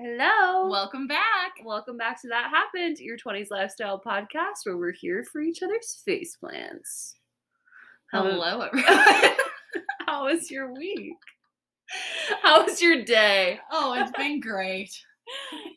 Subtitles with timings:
[0.00, 0.68] Hello.
[0.68, 1.54] Welcome back.
[1.64, 6.00] Welcome back to That Happened, your 20s lifestyle podcast where we're here for each other's
[6.04, 7.16] face plants.
[8.12, 8.94] How- Hello, everyone.
[10.06, 11.16] How was your week?
[12.42, 13.58] How was your day?
[13.72, 14.90] Oh, it's been great.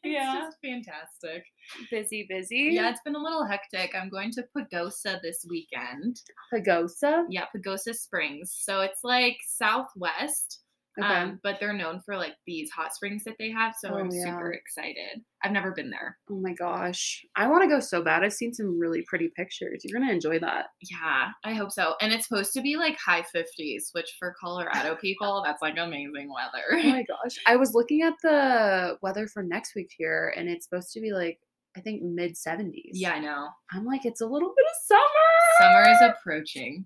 [0.04, 0.35] Yeah.
[0.46, 1.44] It's just fantastic.
[1.90, 2.69] Busy, busy.
[2.74, 3.96] Yeah, it's been a little hectic.
[3.99, 6.22] I'm going to Pagosa this weekend.
[6.53, 7.24] Pagosa.
[7.29, 8.56] Yeah, Pagosa Springs.
[8.56, 10.60] So it's like southwest.
[10.99, 11.08] Okay.
[11.08, 13.73] Um, but they're known for like these hot springs that they have.
[13.79, 14.26] So Oh, I'm yeah.
[14.26, 15.21] super excited.
[15.44, 16.18] I've never been there.
[16.30, 17.26] oh my gosh.
[17.36, 18.23] I want to go so bad.
[18.23, 19.84] I've seen some really pretty pictures.
[19.85, 20.66] You're going to enjoy that.
[20.82, 21.96] Yeah, I hope so.
[22.02, 26.30] And it's supposed to be like high 50s, which for Colorado people, that's like amazing
[26.34, 26.84] weather.
[26.85, 27.38] Oh my gosh.
[27.48, 31.12] I was looking at the weather for next week here and it's supposed to be
[31.13, 31.40] like,
[31.77, 32.90] I think mid 70s.
[32.91, 33.48] yeah, I know.
[33.71, 35.84] I'm like, it's a little bit of summer.
[35.85, 36.85] Summer is approaching.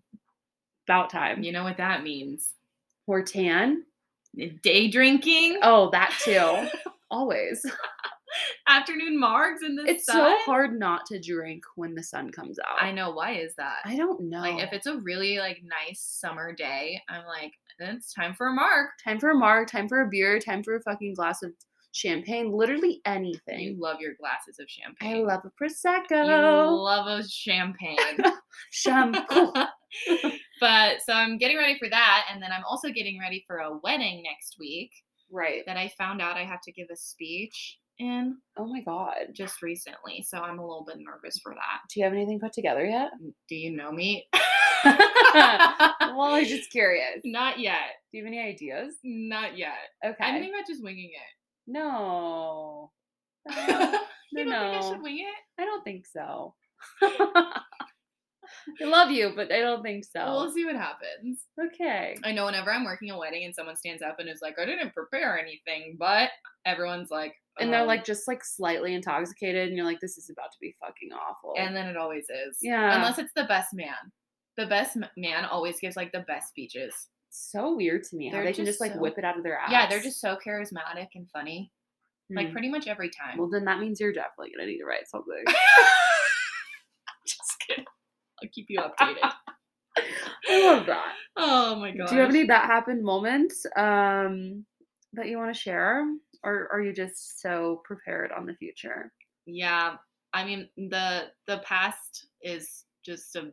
[0.88, 1.42] About time.
[1.42, 2.54] You know what that means.
[3.08, 3.84] Or tan.
[4.62, 6.68] Day drinking, Oh, that too.
[7.12, 7.66] Always.
[8.68, 10.16] afternoon margs in the It's sun.
[10.18, 12.82] so hard not to drink when the sun comes out.
[12.82, 13.12] I know.
[13.12, 13.78] Why is that?
[13.86, 14.42] I don't know.
[14.42, 18.54] Like, if it's a really like nice summer day, I'm like, it's time for a
[18.54, 18.88] marg.
[19.04, 21.52] time for a marg, time for a beer, time for a fucking glass of
[21.92, 23.60] champagne, literally anything.
[23.60, 25.18] You love your glasses of champagne.
[25.18, 26.84] I love a You prosecco.
[26.84, 27.98] love a champagne.
[28.72, 29.54] Shampoo.
[30.60, 33.78] but so I'm getting ready for that, and then I'm also getting ready for a
[33.84, 34.92] wedding next week
[35.32, 35.64] right.
[35.66, 39.28] that I found out I have to give a speech in Oh my god.
[39.34, 40.22] just recently.
[40.28, 41.80] So I'm a little bit nervous for that.
[41.94, 43.12] Do you have anything put together yet?
[43.24, 44.28] Mm, do you know me?
[44.84, 47.22] well, I was just curious.
[47.24, 47.96] Not yet.
[48.12, 48.96] Do you have any ideas?
[49.04, 49.74] Not yet.
[50.06, 50.24] Okay.
[50.24, 51.72] I'm thinking about just winging it.
[51.72, 52.92] no.
[54.32, 55.62] you No, don't think I should wing it?
[55.62, 56.54] I don't think so.
[58.82, 60.24] I love you, but I don't think so.
[60.26, 61.40] We'll see what happens.
[61.74, 62.16] okay.
[62.24, 64.66] I know whenever I'm working a wedding and someone stands up and is like, I
[64.66, 66.30] didn't prepare anything, but
[66.66, 70.30] everyone's like, And they're "Um," like just like slightly intoxicated, and you're like, this is
[70.30, 71.54] about to be fucking awful.
[71.58, 72.58] and then it always is.
[72.62, 72.96] Yeah.
[72.96, 73.94] Unless it's the best man.
[74.58, 76.94] The best man always gives like the best speeches.
[77.30, 79.58] so weird to me They're they can just like so- whip it out of their
[79.58, 79.70] ass.
[79.72, 81.72] Yeah, they're just so charismatic and funny.
[82.34, 82.54] Like Hmm.
[82.54, 83.38] pretty much every time.
[83.38, 85.44] Well, then that means you're definitely gonna need to write something.
[88.42, 89.32] I'll keep you updated.
[90.50, 91.14] I love that.
[91.38, 92.10] oh my god.
[92.10, 94.66] Do you have any that happened moments um,
[95.14, 96.06] that you want to share,
[96.44, 99.12] or are you just so prepared on the future?
[99.46, 99.96] Yeah,
[100.34, 103.52] I mean the the past is just a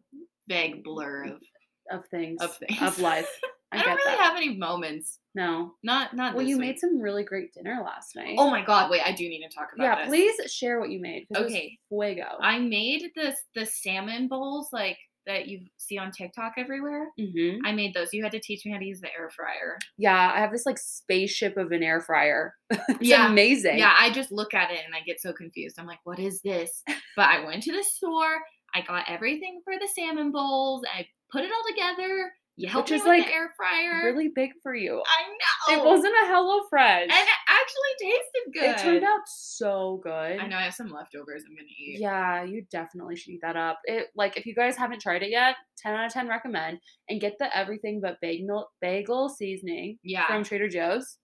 [0.49, 1.43] vague blur of
[1.91, 3.29] Of things, of things of life.
[3.73, 4.25] I, I, don't really that.
[4.25, 5.19] have any moments.
[5.35, 5.75] no.
[5.83, 6.35] Not not.
[6.35, 6.67] Well, you week.
[6.69, 8.37] made some really great dinner last night.
[8.39, 8.91] Oh my god!
[8.91, 9.97] Wait, I do need to talk about yeah.
[10.05, 10.09] this.
[10.09, 11.27] Please share what you made.
[11.29, 11.79] 'cause it was Okay.
[11.89, 12.27] fuego.
[12.41, 17.09] I made this the salmon bowls like that you see on TikTok everywhere.
[17.17, 18.13] hmm I made those.
[18.13, 19.79] You had to teach me how to use the air fryer.
[19.97, 22.55] Yeah, I have this like spaceship of an air fryer.
[22.71, 23.79] it's Yeah, amazing.
[23.79, 25.77] Yeah, I just look at it and I get so confused.
[25.79, 26.83] I'm like, what is this?
[27.17, 28.41] But I went to the store.
[28.75, 30.83] I got everything for the salmon bowls.
[30.93, 32.33] I put it all together.
[32.57, 34.05] You helped Which me is, with like, the air fryer.
[34.05, 35.03] Really big for you.
[35.07, 35.81] I know.
[35.81, 37.03] It wasn't a Hello Fresh.
[37.05, 38.71] And it actually tasted good.
[38.71, 40.39] It turned out so good.
[40.39, 41.99] I know I have some leftovers I'm gonna eat.
[42.01, 43.81] Yeah, you definitely should eat that up.
[43.85, 46.79] It like if you guys haven't tried it yet, ten out of ten recommend.
[47.09, 50.27] And get the everything but bagel bagel seasoning Yeah.
[50.27, 51.17] from Trader Joe's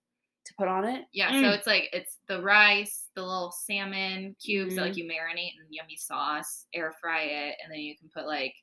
[0.45, 1.05] to put on it.
[1.13, 1.57] Yeah, so Mm.
[1.57, 4.87] it's like it's the rice, the little salmon cubes that Mhm.
[4.87, 8.55] like you marinate in yummy sauce, air fry it, and then you can put like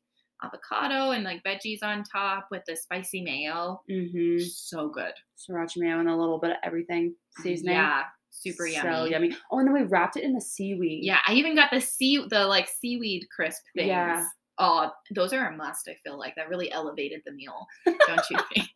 [0.44, 3.80] avocado and like veggies on top with the spicy mayo.
[3.90, 4.44] Mm-hmm.
[4.44, 5.12] So good.
[5.38, 7.74] Sriracha mayo and a little bit of everything seasoning.
[7.74, 8.90] Yeah, super yummy.
[8.90, 9.36] So yummy.
[9.50, 11.04] Oh, and then we wrapped it in the seaweed.
[11.04, 13.88] Yeah, I even got the sea the like seaweed crisp things.
[13.88, 14.24] Yeah.
[14.58, 15.86] Oh, those are a must.
[15.86, 18.68] I feel like that really elevated the meal, don't you think?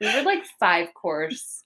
[0.00, 1.62] We were like five course,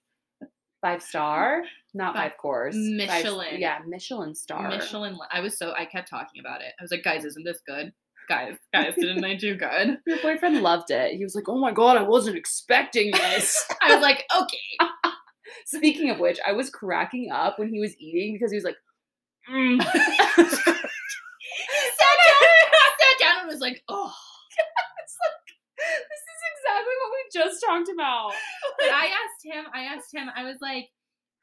[0.82, 1.62] five star,
[1.94, 2.74] not Five- five course.
[2.74, 2.84] five-
[3.24, 3.58] Michelin.
[3.58, 4.68] yeah, Michelin star.
[4.68, 5.16] Michelin.
[5.32, 6.74] I was so I kept talking about it.
[6.78, 7.92] I was like, guys, isn't this good?
[8.28, 9.98] Guys, guys, didn't I do good?
[10.06, 11.14] Your boyfriend loved it.
[11.16, 14.90] He was like, "Oh my god, I wasn't expecting this." I was like, okay.
[15.66, 18.76] Speaking of which, I was cracking up when he was eating because he was like,
[19.50, 19.80] mm.
[19.82, 20.74] sat down,
[22.98, 24.12] sat down and was like, oh.
[25.02, 28.32] It's like, this is exactly what we just talked about.
[28.78, 30.88] But I asked him, I asked him, I was like,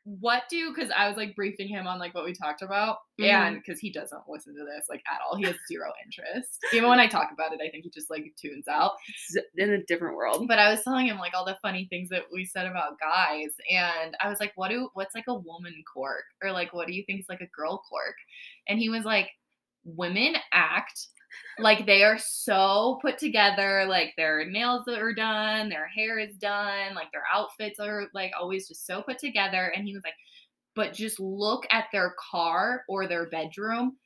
[0.05, 2.97] what do, because I was like briefing him on like what we talked about.
[3.19, 3.29] Mhm.
[3.29, 6.59] And because he doesn't listen to this like at all, he has zero interest.
[6.73, 8.93] Even when I talk about it, I think he just like tunes out.
[9.07, 10.47] It's in a different world.
[10.47, 13.55] But I was telling him like all the funny things that we said about guys.
[13.71, 16.25] And I was like, what do, what's like a woman quirk?
[16.43, 18.15] Or like, what do you think is like a girl quirk?
[18.67, 19.29] And he was like,
[19.85, 21.07] women act
[21.59, 26.95] like they are so put together like their nails are done their hair is done
[26.95, 30.15] like their outfits are like always just so put together and he was like
[30.75, 33.97] but just look at their car or their bedroom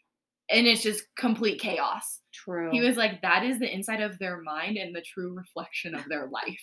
[0.50, 2.22] and it's just complete chaos.
[2.34, 2.72] True.
[2.72, 6.04] He was like, that is the inside of their mind and the true reflection of
[6.10, 6.60] their life.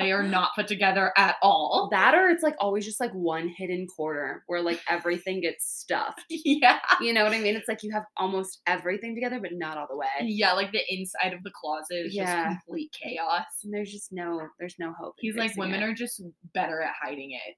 [0.00, 1.88] They are not put together at all.
[1.92, 6.22] that or it's like always just like one hidden corner where like everything gets stuffed.
[6.30, 6.78] Yeah.
[7.00, 7.54] You know what I mean?
[7.56, 10.06] It's like you have almost everything together, but not all the way.
[10.22, 12.24] Yeah, like the inside of the closet is Yeah.
[12.52, 13.44] just complete chaos.
[13.64, 15.14] And there's just no, there's no hope.
[15.18, 15.86] He's like, women it.
[15.86, 16.22] are just
[16.54, 17.56] better at hiding it.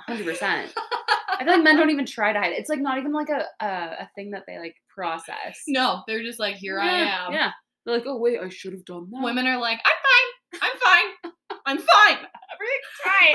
[0.00, 0.72] hundred percent.
[0.76, 2.58] I feel like men don't even try to hide it.
[2.58, 3.68] It's like not even like a a,
[4.02, 5.60] a thing that they like process.
[5.68, 6.88] No, they're just like, here I
[7.26, 7.32] am.
[7.32, 7.50] Yeah.
[7.84, 9.22] They're like, oh wait, I should have done that.
[9.22, 10.60] Women are like, I'm fine.
[10.70, 11.32] I'm fine.
[11.68, 12.16] I'm fine.
[12.16, 13.34] everything's fine.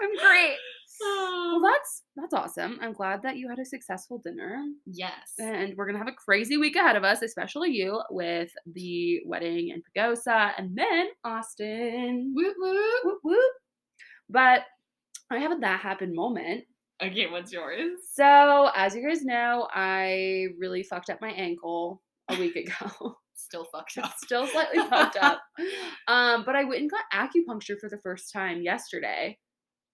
[0.00, 0.56] I'm great.
[1.00, 2.78] Well, that's that's awesome.
[2.80, 5.34] I'm glad that you had a successful dinner, yes.
[5.38, 9.68] and we're gonna have a crazy week ahead of us, especially you with the wedding
[9.68, 12.32] in Pagosa and then Austin.
[12.34, 13.04] Woot woot.
[13.04, 13.52] Whoop whoop.
[14.30, 14.62] But
[15.30, 16.64] I have a that happened moment.
[17.02, 17.90] Okay, what's yours?
[18.14, 22.00] So, as you guys know, I really fucked up my ankle
[22.30, 23.18] a week ago.
[23.36, 24.14] Still fucked up.
[24.24, 25.40] Still slightly fucked up.
[26.08, 29.38] Um, but I went and got acupuncture for the first time yesterday.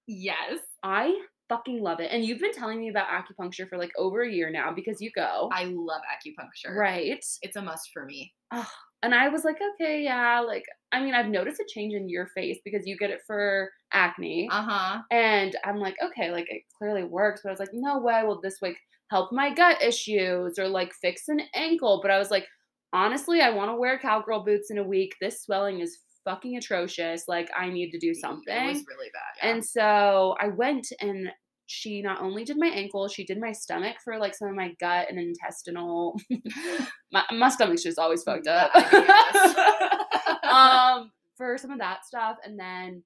[0.07, 0.59] Yes.
[0.83, 1.15] I
[1.49, 2.11] fucking love it.
[2.11, 5.11] And you've been telling me about acupuncture for like over a year now because you
[5.15, 5.51] go.
[5.53, 6.75] I love acupuncture.
[6.75, 7.23] right.
[7.43, 8.33] It's a must for me.
[8.53, 8.69] Oh,
[9.03, 12.29] And I was like, okay, yeah, like I mean, I've noticed a change in your
[12.35, 14.49] face because you get it for acne.
[14.51, 15.03] Uh huh.
[15.11, 17.41] And I'm like, okay, like it clearly works.
[17.43, 18.77] But I was like, no way will this like
[19.11, 22.01] help my gut issues or like fix an ankle.
[22.03, 22.47] But I was like,
[22.93, 25.15] honestly, I want to wear cowgirl boots in a week.
[25.21, 27.25] This swelling is fucking atrocious.
[27.29, 28.55] Like I need to do something.
[28.55, 29.43] It was really bad.
[29.43, 29.51] yeah.
[29.51, 31.31] And so I went and
[31.67, 34.75] she not only did my ankle, she did my stomach for like some of my
[34.79, 36.21] gut and intestinal.
[37.13, 38.75] my, my stomach's just always fucked up.
[40.45, 43.03] um, for some of that stuff, and then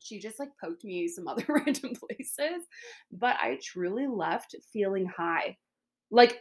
[0.00, 2.66] she just like poked me some other random places.
[3.12, 5.56] But I truly left feeling high,
[6.10, 6.40] like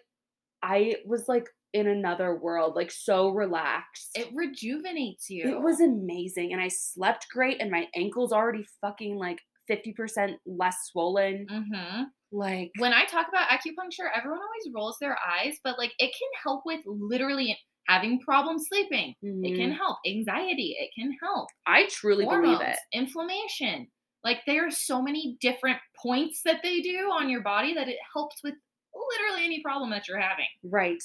[0.64, 4.10] I was like in another world, like so relaxed.
[4.16, 5.48] it rejuvenates you.
[5.50, 6.52] It was amazing.
[6.54, 9.40] And I slept great, and my ankle's already fucking like
[9.70, 11.48] 50% less swollen.
[11.50, 12.04] Mm-hmm.
[12.34, 16.30] Like, When I talk about acupuncture, everyone always rolls their eyes, but like it can
[16.44, 17.58] help with literally
[17.88, 19.16] having problems sleeping.
[19.22, 20.78] It can mhm, help anxiety.
[20.80, 22.78] It can help I truly believe it.
[22.94, 23.88] inflammation.
[24.24, 27.98] Like there are so many different points that they do on your body that it
[28.14, 28.54] helps with
[28.96, 30.46] literally any problem that you're having.
[30.64, 31.02] Right.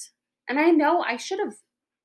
[0.49, 1.53] And I know I should have,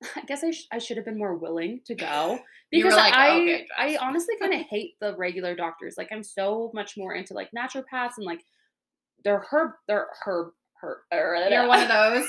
[0.17, 2.39] I guess I, sh- I should have been more willing to go
[2.71, 5.95] because like, I, "Okay, I honestly kind of hate the regular doctors.
[5.97, 8.41] Like, I'm so much more into like naturopaths and like
[9.25, 10.53] they're herb, they're herb,
[10.83, 12.27] herb, You're one of those.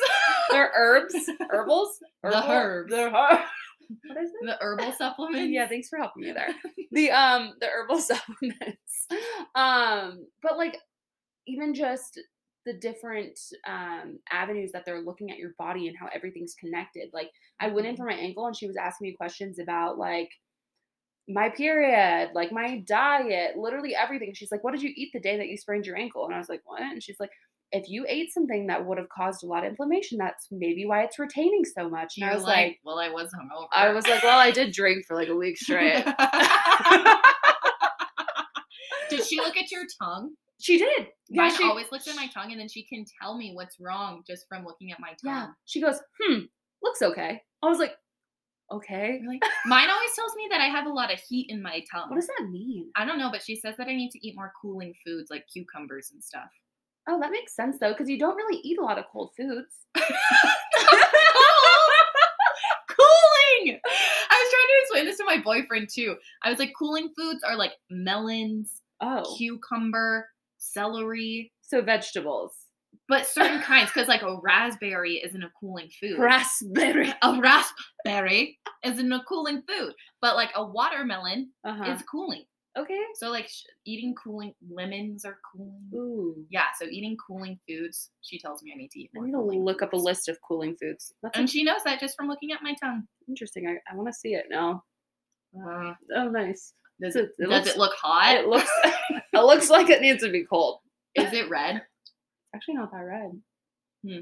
[0.52, 1.16] they're herbs,
[1.50, 2.52] herbals, The Herbal?
[2.52, 2.92] herbs.
[2.92, 3.40] They're herb.
[4.08, 4.46] What is it?
[4.46, 5.52] the herbal supplements.
[5.52, 6.50] Yeah, thanks for helping me there.
[6.92, 9.08] the um the herbal supplements.
[9.56, 10.78] Um, but like
[11.48, 12.20] even just
[12.66, 17.10] the different um avenues that they're looking at your body and how everything's connected.
[17.14, 17.30] Like
[17.60, 20.30] I went in for my ankle and she was asking me questions about like
[21.28, 24.34] my period, like my diet, literally everything.
[24.34, 26.38] She's like, "What did you eat the day that you sprained your ankle?" And I
[26.38, 27.32] was like, "What?" And she's like,
[27.72, 31.04] "If you ate something that would have caused a lot of inflammation, that's maybe why
[31.04, 33.68] it's retaining so much." And You're I was like, like, well, I was hungover.
[33.72, 36.04] I was like, "Well, I did drink for like a week straight."
[39.10, 40.32] Did she look at your tongue?
[40.60, 41.08] She did.
[41.30, 43.80] Yeah, Mine she always looks at my tongue, and then she can tell me what's
[43.80, 45.34] wrong just from looking at my Yeah.
[45.46, 45.56] tongue.
[45.66, 46.40] She goes, "Hmm,
[46.82, 47.96] looks okay." I was like,
[48.72, 49.40] "Okay." Really?
[49.66, 52.10] Mine always tells me that I have a lot of heat in my tongue.
[52.10, 52.92] What does that mean?
[52.96, 55.46] I don't know, but she says that I need to eat more cooling foods like
[55.52, 56.50] cucumbers and stuff.
[57.08, 59.76] Oh, that makes sense though, because you don't really eat a lot of cold foods.
[62.88, 63.80] cooling!
[64.30, 66.16] I was trying to explain this to my boyfriend too.
[66.44, 70.30] I was like, cooling foods are like melons, Oh, cucumber,
[70.64, 72.52] celery, so vegetables.
[73.10, 76.18] but certain kinds, because like a raspberry isn't a cooling food.
[76.20, 77.12] Raspberry.
[77.22, 81.92] a raspberry isn't a cooling food, but like a watermelon Uh-huh.
[81.92, 82.44] is cooling.
[82.78, 83.02] okay.
[83.16, 85.90] So like sh- eating cooling lemons are cooling.
[85.94, 86.46] Ooh.
[86.50, 88.12] Yeah, so eating cooling foods.
[88.22, 89.26] She tells me I need to eat I more.
[89.26, 91.14] need to cooling look up a list of cooling foods.
[91.24, 93.04] That's And she knows that just from looking at my tongue.
[93.28, 93.68] interesting.
[93.68, 94.84] I, I want to see it now.
[95.56, 96.74] Uh, Oh, nice.
[97.02, 98.36] does it, it does looks- it look hot?
[98.38, 98.70] It looks.
[99.34, 100.80] it looks like it needs to be cold.
[101.16, 101.82] Is it red?
[102.56, 103.32] Actually, not that red.
[104.06, 104.20] Hmm.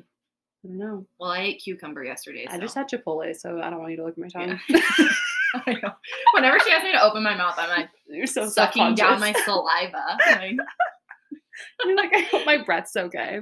[0.64, 1.06] I don't know.
[1.20, 2.46] Well, I ate cucumber yesterday.
[2.48, 4.60] I so- just had Chipotle, so I don't want you to look at my tongue.
[4.70, 4.80] Yeah.
[5.68, 5.92] I know.
[6.34, 9.34] Whenever she asks me to open my mouth, I'm like You're so sucking down my
[9.46, 10.18] saliva.
[10.28, 10.56] Like,
[11.86, 13.42] You're like, I hope my breath's okay.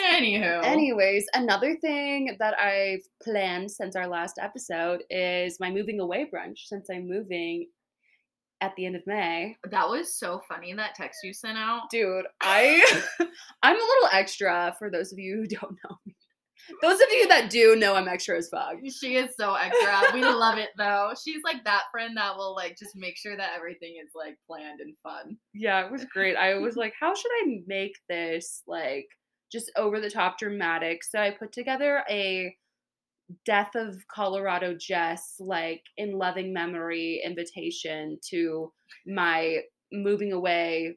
[0.00, 0.64] anywho.
[0.64, 6.66] Anyways, another thing that I've planned since our last episode is my moving away brunch.
[6.66, 7.66] Since I'm moving
[8.60, 9.56] at the end of May.
[9.70, 11.90] That was so funny that text you sent out.
[11.90, 12.84] Dude, I
[13.62, 16.16] I'm a little extra for those of you who don't know me.
[16.82, 18.74] Those of you that do know I'm extra as fuck.
[19.00, 20.12] She is so extra.
[20.14, 21.12] We love it though.
[21.22, 24.80] She's like that friend that will like just make sure that everything is like planned
[24.80, 25.36] and fun.
[25.54, 26.36] Yeah, it was great.
[26.36, 29.06] I was like, how should I make this like
[29.50, 31.02] just over the top dramatic?
[31.02, 32.54] So I put together a
[33.44, 38.72] Death of Colorado Jess, like in loving memory invitation to
[39.06, 39.60] my
[39.92, 40.96] moving away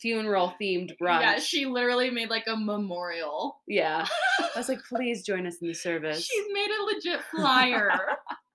[0.00, 1.20] funeral themed brunch.
[1.20, 3.60] Yeah, she literally made like a memorial.
[3.66, 4.06] Yeah.
[4.38, 6.24] I was like, please join us in the service.
[6.24, 7.90] She's made a legit flyer.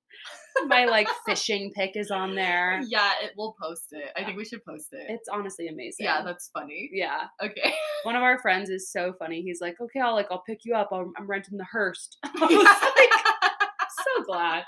[0.68, 2.82] my like fishing pic is on there.
[2.88, 4.12] yeah, it we'll post it.
[4.16, 5.06] I think we should post it.
[5.10, 6.06] It's honestly amazing.
[6.06, 6.90] yeah, that's funny.
[6.94, 7.26] yeah.
[7.42, 7.74] Okay.
[8.04, 9.42] One of our friends is so funny.
[9.42, 10.90] He's like, okay, I'll like I'll pick you up.
[10.92, 12.10] I'm, I'm renting the hearse.
[12.24, 13.50] I was like,
[13.90, 14.64] so glad.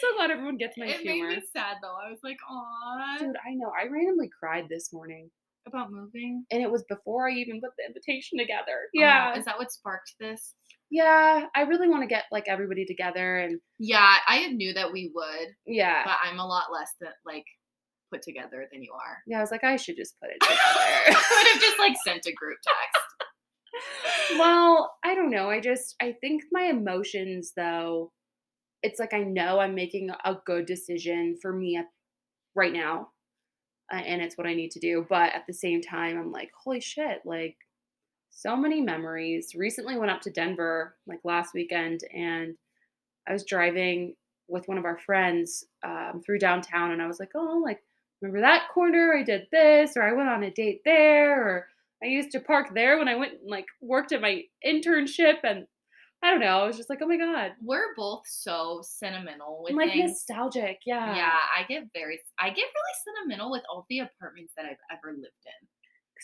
[0.00, 1.28] So glad everyone gets my it humor.
[1.28, 1.96] made me sad though.
[2.06, 3.72] I was like, "Aw." Dude, I know.
[3.80, 5.30] I randomly cried this morning.
[5.66, 6.44] About moving.
[6.50, 8.72] And it was before I even put the invitation together.
[8.86, 9.36] Oh, Yeah.
[9.38, 10.54] is that what sparked this?
[10.90, 11.46] Yeah.
[11.54, 15.48] I really want to get like everybody together and Yeah, I knew that we would,
[15.66, 16.02] yeah.
[16.04, 17.44] but I'm a lot less than like
[18.12, 19.18] put together than you are.
[19.26, 20.58] Yeah, I was like, I should just put it together.
[20.64, 24.38] I would have just like sent a group text.
[24.38, 25.50] well, I don't know.
[25.50, 28.12] I just I think my emotions though,
[28.82, 31.86] it's like I know I'm making a good decision for me at,
[32.54, 33.08] right now.
[33.92, 36.50] Uh, and it's what I need to do, but at the same time I'm like,
[36.62, 37.56] holy shit, like
[38.30, 39.54] so many memories.
[39.54, 42.56] Recently went up to Denver like last weekend and
[43.28, 44.14] I was driving
[44.48, 47.82] with one of our friends um, through downtown and I was like, oh, like
[48.20, 49.14] remember that corner?
[49.16, 51.66] I did this or I went on a date there or
[52.02, 55.66] I used to park there when I went and like worked at my internship and
[56.22, 56.60] I don't know.
[56.60, 60.10] I was just like, oh my god, We're both so sentimental with like things.
[60.10, 60.80] nostalgic.
[60.84, 64.82] Yeah, Yeah, I get very, I get really sentimental with all the apartments that I've
[64.90, 65.68] ever lived in.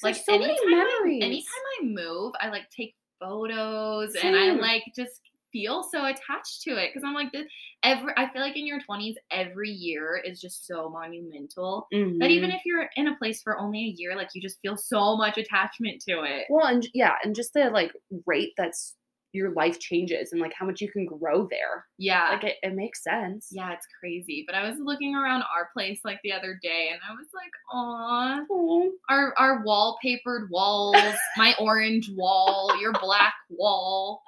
[0.02, 1.24] Like so many anytime I- memories.
[1.24, 5.20] anytime I move, I like take photos and I like just
[5.52, 7.46] feel so attached to it because I'm like this.
[7.84, 12.50] Every I feel like in your 20s, every year is just so monumental that even
[12.50, 12.56] mm-hmm.
[12.56, 15.38] if you're in a place for only a year, like you just feel so much
[15.38, 16.46] attachment to it.
[16.50, 17.92] well, and yeah, and just the like
[18.26, 18.96] rate that's
[19.34, 21.86] your life changes and like how much you can grow there.
[21.98, 22.30] Yeah.
[22.30, 23.48] Like it, it makes sense.
[23.50, 24.44] yeah, it's crazy.
[24.46, 27.50] But I was looking around our place like the other day and I was like,
[27.72, 28.90] aw, Aw.
[29.10, 30.96] our our wallpapered walls,
[31.36, 34.22] my orange wall, your black wall.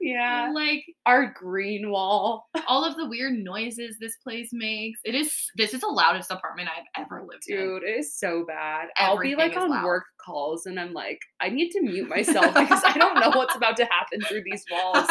[0.00, 0.50] Yeah.
[0.54, 2.48] Like Our green wall.
[2.68, 5.00] all of the weird noises this place makes.
[5.04, 7.56] It is this is the loudest apartment I've ever lived in.
[7.56, 8.88] Dude, it is so bad.
[8.96, 9.84] I'll be like on loud.
[9.84, 13.56] work calls and I'm like, I need to mute myself because I don't know what's
[13.56, 15.06] about to happen through these walls.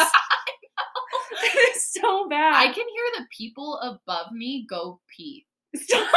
[1.42, 2.54] it's so bad.
[2.54, 5.46] I can hear the people above me go pee.
[5.74, 6.08] Stop.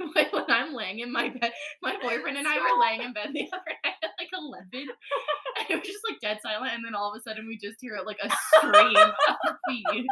[0.16, 3.28] Like when I'm laying in my bed, my boyfriend and I were laying in bed
[3.34, 6.72] the other night at like 11, and it was just like dead silent.
[6.74, 10.06] And then all of a sudden, we just hear like a scream of pee,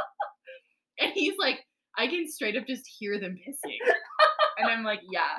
[1.01, 1.61] and he's like,
[1.99, 3.79] "I can straight up just hear them pissing,"
[4.59, 5.39] and I'm like, "Yeah."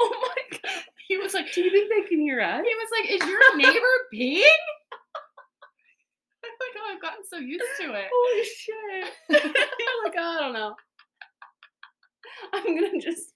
[0.00, 0.82] oh my god.
[1.08, 2.62] He was like, Do you think they can hear us?
[2.64, 4.42] he was like, "Is your neighbor peeing?"
[6.44, 9.12] I'm like, "Oh, I've gotten so used to it." Holy shit.
[9.44, 10.74] I'm like, I don't know.
[12.52, 13.32] I'm gonna just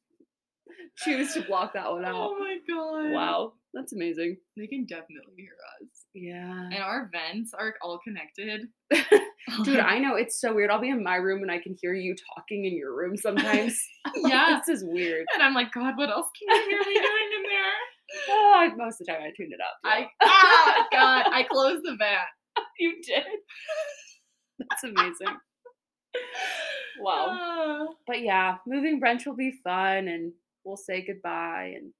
[0.99, 2.15] choose to block that one out.
[2.17, 3.13] Oh my god!
[3.13, 3.53] Wow.
[3.75, 4.39] That's amazing.
[4.57, 5.89] they can definitely hear us.
[6.15, 6.65] Yeah.
[6.73, 8.67] And our vents are all connected.
[9.65, 10.71] Dude, I know it's so weird.
[10.71, 13.79] I'll be in my room and I can hear you talking in your room sometimes.
[14.17, 14.59] Yeah.
[14.67, 15.27] this is weird.
[15.35, 18.31] And I'm like, God, what else can you hear me doing in there?
[18.31, 19.79] Oh, I, most of the time I tuned it up.
[19.85, 22.67] I ah God, I closed the vent.
[22.79, 23.25] you did.
[24.59, 25.37] That's amazing.
[27.01, 27.27] Wow.
[27.31, 27.87] Ah.
[28.07, 30.33] But yeah, moving brunch will be fun and
[30.65, 31.75] we'll say goodbye.
[31.77, 31.93] And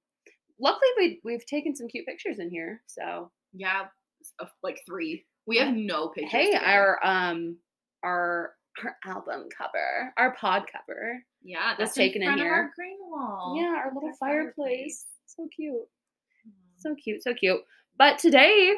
[0.59, 2.81] luckily we we've taken some cute pictures in here.
[2.87, 3.85] So yeah,
[4.63, 5.25] like three.
[5.47, 6.31] We have no pictures.
[6.31, 6.65] hey, together.
[6.65, 7.57] our um
[8.03, 11.23] our our album cover, our pod cover.
[11.43, 13.55] yeah, that's taken in in, of our green wall.
[13.59, 14.53] Yeah, our little fireplace.
[14.57, 15.05] fireplace.
[15.25, 15.73] So cute.
[15.75, 16.51] Mm.
[16.77, 17.61] So cute, so cute.
[17.97, 18.77] But today's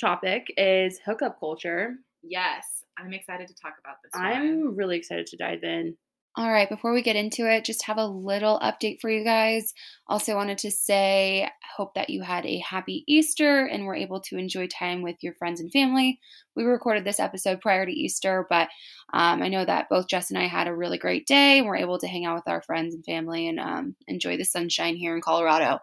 [0.00, 1.96] topic is hookup culture.
[2.22, 2.64] Yes,
[2.98, 4.10] I'm excited to talk about this.
[4.14, 4.24] one.
[4.24, 5.96] I'm really excited to dive in.
[6.36, 9.74] All right, before we get into it, just have a little update for you guys.
[10.06, 14.38] Also, wanted to say, hope that you had a happy Easter and were able to
[14.38, 16.20] enjoy time with your friends and family.
[16.58, 18.68] We recorded this episode prior to Easter, but
[19.12, 21.76] um, I know that both Jess and I had a really great day and we're
[21.76, 25.14] able to hang out with our friends and family and um, enjoy the sunshine here
[25.14, 25.78] in Colorado.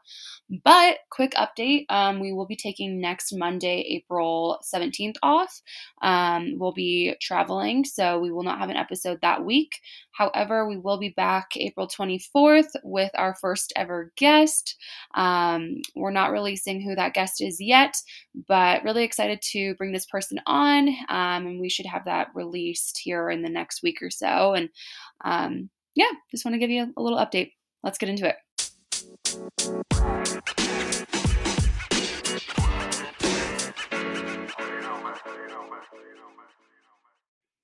[0.63, 5.61] But quick update um, we will be taking next Monday, April 17th off.
[6.01, 9.79] Um, we'll be traveling, so we will not have an episode that week.
[10.11, 14.75] However, we will be back April 24th with our first ever guest.
[15.15, 17.97] Um, we're not releasing who that guest is yet,
[18.47, 20.64] but really excited to bring this person on.
[21.09, 24.53] Um, and we should have that released here in the next week or so.
[24.53, 24.69] And
[25.23, 27.53] um, yeah, just want to give you a little update.
[27.83, 28.35] Let's get into it.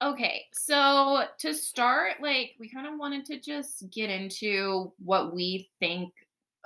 [0.03, 5.69] Okay, so to start, like we kind of wanted to just get into what we
[5.79, 6.11] think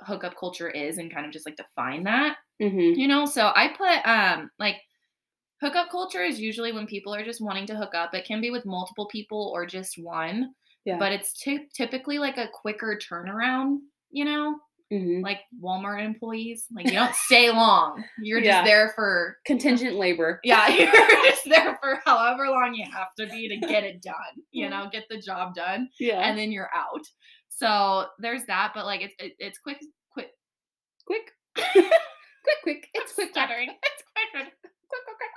[0.00, 2.38] hookup culture is and kind of just like define that.
[2.62, 2.98] Mm-hmm.
[2.98, 4.76] You know, so I put um like
[5.60, 8.14] hookup culture is usually when people are just wanting to hook up.
[8.14, 10.98] It can be with multiple people or just one, Yeah.
[10.98, 13.78] but it's ty- typically like a quicker turnaround,
[14.10, 14.58] you know,
[14.92, 15.22] mm-hmm.
[15.22, 16.66] like Walmart employees.
[16.74, 18.04] Like you don't stay long.
[18.22, 18.58] You're Yeah.
[18.60, 20.40] just there for Contingent labor.
[20.44, 20.92] yeah, you're
[21.24, 24.14] just there for however long you have to be to get it done,
[24.50, 26.20] you know, get the job done, Yeah.
[26.20, 27.04] and then you're out.
[27.48, 29.78] So there's that, but like it's it, it's quick.
[30.12, 30.28] quick,
[31.06, 31.32] quick.
[32.94, 33.30] It's quick.
[33.30, 33.70] stuttering.
[33.70, 34.52] It's quick, quick,
[34.88, 35.30] quick, quick, quick.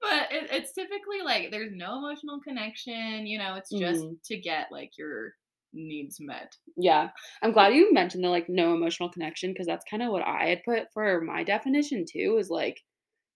[0.00, 3.54] But it, it's typically like there's no emotional connection, you know.
[3.56, 4.22] It's just Mhm.
[4.24, 5.34] to get like your
[5.72, 6.56] needs met.
[6.76, 7.10] Yeah.
[7.42, 10.46] I'm glad you mentioned the like no emotional connection because that's kind of what I
[10.48, 12.80] had put for my definition too is like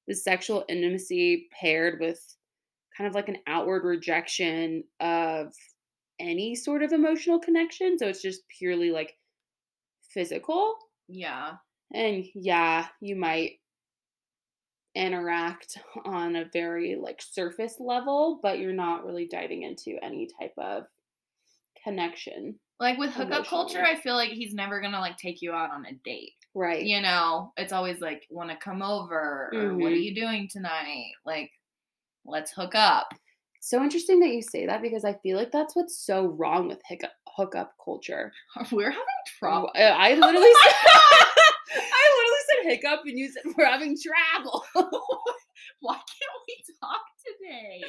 [0.08, 2.20] the sexual intimacy paired with
[2.96, 5.52] kind of like an outward rejection of
[6.20, 7.99] any sort of emotional connection.
[7.99, 9.16] So it's just purely like
[10.12, 10.76] physical.
[11.08, 11.58] Yeah,
[11.92, 13.61] And yeah, you might
[14.96, 20.54] interact on a very like surface level, but you're not really diving into any type
[20.58, 20.84] of
[21.84, 22.58] connection.
[22.80, 25.86] like with hookup culture, I feel like he's never gonna like take you out on
[25.86, 26.32] a date.
[26.54, 26.82] Right.
[26.84, 30.02] you know, it's always like, want to come over or what are Mhm.
[30.02, 31.12] you doing tonight?
[31.26, 31.50] Like,
[32.24, 33.08] let's hook up.
[33.60, 36.80] So interesting that you say that because I feel like that's what's so wrong with
[36.86, 38.32] hiccup, hookup culture.
[38.72, 39.04] We're having
[39.38, 39.70] trouble.
[39.74, 40.72] I I literally said,
[41.75, 44.64] I literally said hiccup and you said we're having travel.
[45.80, 47.82] Why can't we talk today?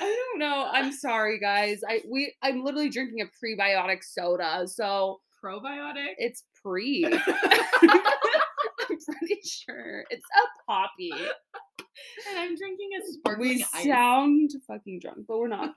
[0.00, 0.68] I don't know.
[0.72, 1.80] I'm sorry guys.
[1.88, 6.14] I we I'm literally drinking a prebiotic soda, so Probiotic?
[6.18, 7.04] it's pre.
[7.26, 11.12] I'm pretty sure it's a Poppi.
[11.12, 13.84] and I'm drinking a sparkling We ice.
[13.84, 15.70] sound fucking drunk, but we're not.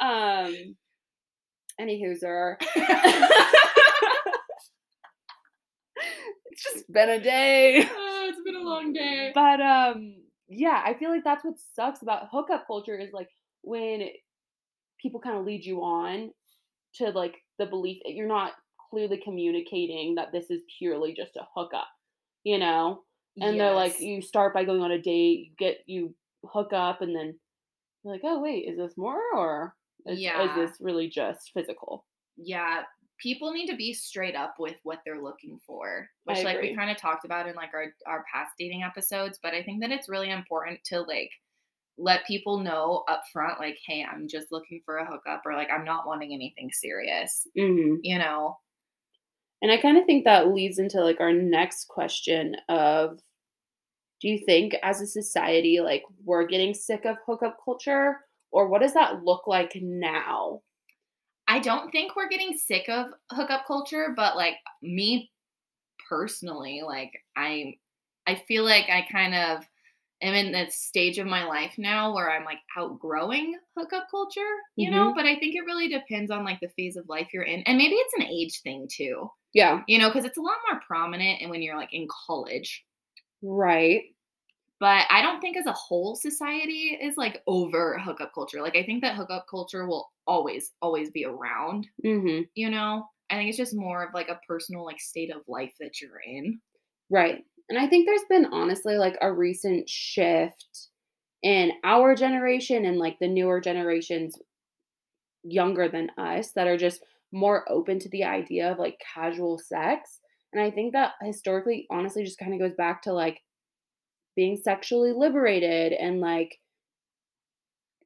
[0.00, 0.76] Um.
[1.80, 2.56] Any hooser.
[6.58, 7.88] It's just been a day.
[7.96, 9.32] Oh, it's been a long day.
[9.34, 10.16] But um
[10.48, 13.28] yeah, I feel like that's what sucks about hookup culture is like
[13.62, 14.08] when
[15.00, 16.30] people kind of lead you on
[16.94, 18.52] to like the belief that you're not
[18.90, 21.88] clearly communicating that this is purely just a hookup,
[22.44, 23.02] you know?
[23.40, 27.02] And they're like you start by going on a date, you get you hook up
[27.02, 27.38] and then
[28.02, 32.04] you're like, "Oh, wait, is this more or is, is this really just physical?"
[32.36, 32.82] yeah,
[33.18, 36.90] people need to be straight up with what they're looking for, which like we kind
[36.90, 40.08] of talked about in like our our past dating episodes, but I think that it's
[40.08, 41.30] really important to like
[41.98, 45.70] let people know up front like hey, I'm just looking for a hookup or like
[45.70, 47.98] I'm not wanting anything serious, Mhm.
[48.02, 48.58] you know.
[49.60, 53.18] And I kind of think that leads into like our next question of
[54.20, 58.80] do you think as a society like we're getting sick of hookup culture or what
[58.82, 60.62] does that look like now?
[61.58, 65.30] I don't think we're getting sick of hookup culture, but like me
[66.08, 67.74] personally, like I
[68.26, 69.64] I feel like I kind of
[70.22, 74.40] am in that stage of my life now where I'm like outgrowing hookup culture,
[74.76, 75.16] you know, mm-hmm.
[75.16, 77.62] but I think it really depends on like the phase of life you're in.
[77.62, 80.80] And maybe it's an age thing too, Yeah, you know, because it's a lot more
[80.86, 82.84] prominent and when you're like in college.
[83.42, 84.02] right.
[84.80, 88.62] But I don't think as a whole society is like over hookup culture.
[88.62, 92.48] Like I think that hookup culture will always, always be around Mhm.
[92.54, 95.74] you know i think it's just more of like a personal like state of life
[95.80, 96.60] that you're in
[97.10, 97.44] Right.
[97.70, 100.66] And I think there's been honestly like a recent shift
[101.42, 104.36] in our generation and like the newer generations
[105.44, 110.20] younger than us that are just more open to the idea of like casual sex.
[110.52, 113.40] And I think that historically, honestly, just kind of goes back to like
[114.38, 116.60] being sexually liberated and like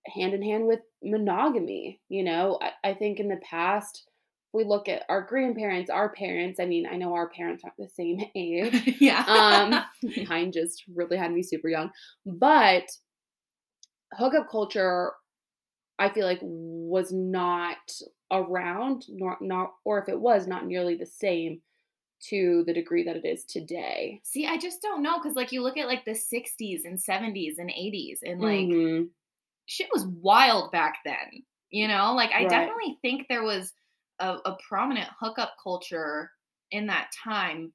[0.07, 2.01] hand in hand with monogamy.
[2.09, 4.09] You know, I, I think in the past,
[4.55, 6.59] we look at our grandparents, our parents.
[6.59, 8.97] I mean, I know our parents aren't the same age.
[8.99, 9.27] yeah.
[9.29, 11.91] Um, mine just really had me super young.
[12.25, 12.85] But
[14.15, 15.13] hookup culture,
[15.99, 17.77] I feel like was not
[18.33, 21.61] around, nor not, or if it was, not nearly the same
[22.29, 24.21] to the degree that it is today.
[24.25, 27.59] See, I just don't know because, like, you look at like the 60s and 70s
[27.59, 29.11] and 80s, and like Mhm.
[29.67, 31.45] shit was wild back then.
[31.71, 32.51] You know, like, I Right.
[32.51, 33.73] definitely think there was
[34.19, 36.31] a, a prominent hookup culture
[36.71, 37.73] in that time,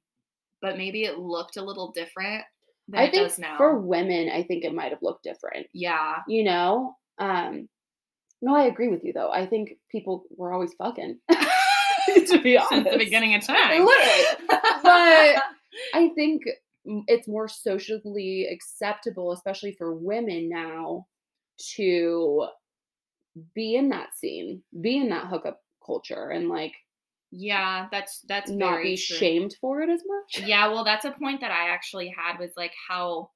[0.62, 2.44] but maybe it looked a little different
[2.88, 3.56] than I it think does now.
[3.58, 5.66] for women, I think it might have looked different.
[5.72, 6.22] yeah.
[6.28, 7.68] You know, um,
[8.40, 9.30] no, I agree with you though.
[9.32, 11.18] I think people were always fucking.
[12.28, 13.84] to be honest, Since the beginning of time.
[13.84, 14.24] Literally.
[14.82, 15.42] But
[15.94, 16.42] I think
[17.06, 21.06] it's more socially acceptable, especially for women now,
[21.76, 22.46] to
[23.54, 26.74] be in that scene, be in that hookup culture, and like
[27.30, 29.16] yeah, that's that's not very be true.
[29.16, 30.46] shamed for it as much.
[30.46, 33.30] Yeah, well, that's a point that I actually had was like how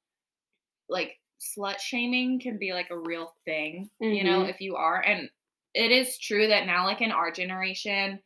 [0.89, 4.49] like slut shaming can be like a real thing, you know, Mhm.
[4.51, 5.01] if you are.
[5.01, 5.29] And
[5.75, 8.23] it is true that now, like in our generation,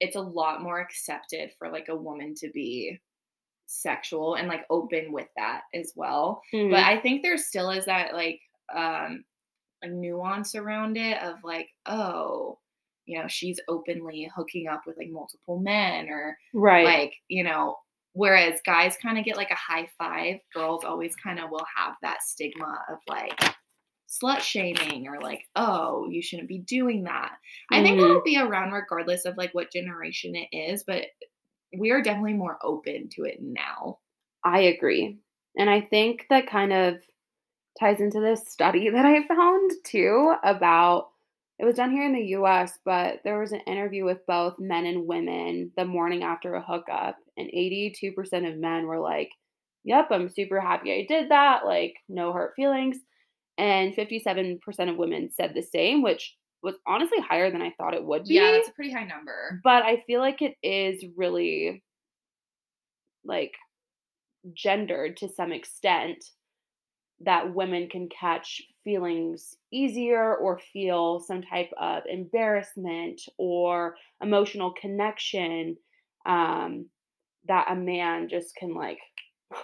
[0.00, 2.98] it's a lot more accepted for like a woman to be
[3.66, 6.42] sexual and like open with that as well.
[6.54, 6.70] Mhm.
[6.70, 8.40] But I think there still is that like
[8.74, 9.24] um
[9.82, 12.58] a nuance around it of like, oh,
[13.06, 16.84] you know, she's openly hooking up with like multiple men or right.
[16.84, 17.76] like you know
[18.12, 21.94] whereas guys kind of get like a high five girls always kind of will have
[22.02, 23.54] that stigma of like
[24.08, 27.32] slut shaming or like oh you shouldn't be doing that
[27.72, 28.04] i think Mhm.
[28.04, 31.06] it'll be around regardless of like what generation it is but
[31.76, 33.98] we are definitely more open to it now
[34.44, 35.18] I agree.
[35.58, 37.00] And I think that kind of
[37.78, 41.10] ties into this study that I found too about
[41.58, 44.86] it was done here in the US, but there was an interview with both men
[44.86, 49.30] and women the morning after a hookup, and 82% of men were like,
[49.84, 52.98] Yep, I'm super happy I did that, like, no hurt feelings.
[53.58, 58.04] And 57% of women said the same, which was honestly higher than I thought it
[58.04, 58.34] would be.
[58.34, 59.60] yeah that's a pretty high number.
[59.62, 61.82] But I feel like it is really
[63.24, 63.52] like
[64.54, 66.24] gendered to some extent
[67.20, 75.76] that women can catch feelings easier or feel some type of embarrassment or emotional connection
[76.26, 76.86] um,
[77.46, 78.98] that a man just can like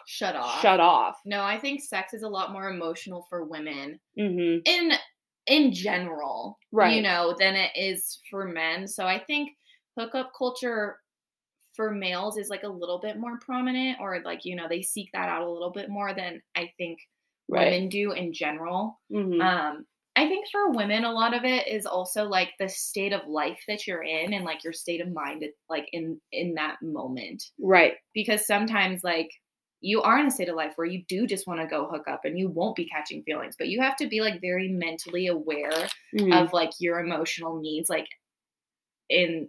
[0.07, 1.19] shut off shut off.
[1.25, 4.93] no i think sex is a lot more emotional for women hmm in
[5.47, 6.97] in general Right.
[6.97, 9.51] you know than it is for men so i think
[9.99, 10.99] hookup culture
[11.77, 15.11] for males is like a little bit more prominent or like you know they seek
[15.13, 16.99] that out a little bit more than i think
[17.47, 17.73] Right.
[17.73, 19.85] women do in general hmm um
[20.17, 23.61] i think for women a lot of it is also like the state of life
[23.69, 27.95] that you're in and like your state of mind like in in that moment right.
[28.15, 29.29] because sometimes like
[29.87, 32.09] you are in a state of life where you do just want to go hook
[32.09, 35.27] up and you won't be catching feelings but you have to be like very mentally
[35.27, 36.33] aware Mhm.
[36.43, 38.09] of like your emotional needs like
[39.11, 39.49] in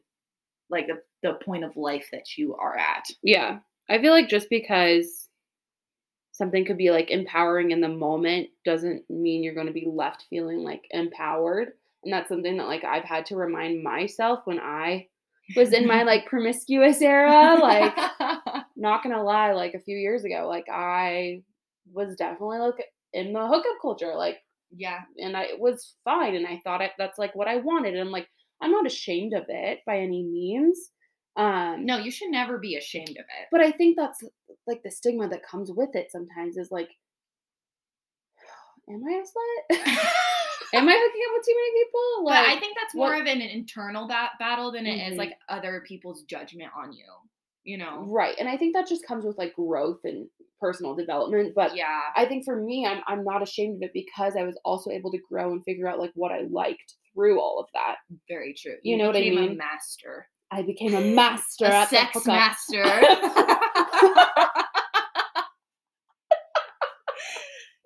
[0.69, 3.60] like the, the point of life that you are at Yeah.
[3.89, 5.30] I feel like just because
[6.32, 10.26] something could be like empowering in the moment doesn't mean you're going to be left
[10.30, 11.74] feeling like empowered.
[12.04, 15.08] And that's something that like I've had to remind myself when I
[15.56, 17.58] was in my like promiscuous era.
[17.62, 17.95] Like,
[18.75, 21.41] not to lie, like a few years ago, like I
[21.93, 24.13] was definitely like in the hookup culture.
[24.15, 24.38] Like,
[24.75, 26.35] yeah and I it was fine.
[26.35, 27.93] And I thought it, that's like what I wanted.
[27.93, 28.27] And I'm like,
[28.61, 30.91] I'm not ashamed of it by any means.
[31.38, 34.23] Um, no you should never be ashamed of it but I think that's
[34.67, 36.88] like the stigma that comes with it sometimes is like,
[38.89, 39.77] am I a slut?
[40.73, 42.23] am I hooking up with too many people?
[42.23, 45.15] but Like, i think that's more what- of an internal ba- battle than it is
[45.15, 45.17] Mhm.
[45.17, 47.05] like other people's judgment on you
[47.65, 48.36] you know right.
[48.39, 50.28] And I think that just comes with like growth and
[50.62, 51.54] personal development.
[51.56, 54.58] But yeah I think for me, I'm I'm not ashamed of it because I was
[54.63, 57.95] also able to grow and figure out like what I liked through all of that.
[58.30, 59.58] very true You know what I became a mean?
[59.58, 62.84] master I became a master a sex master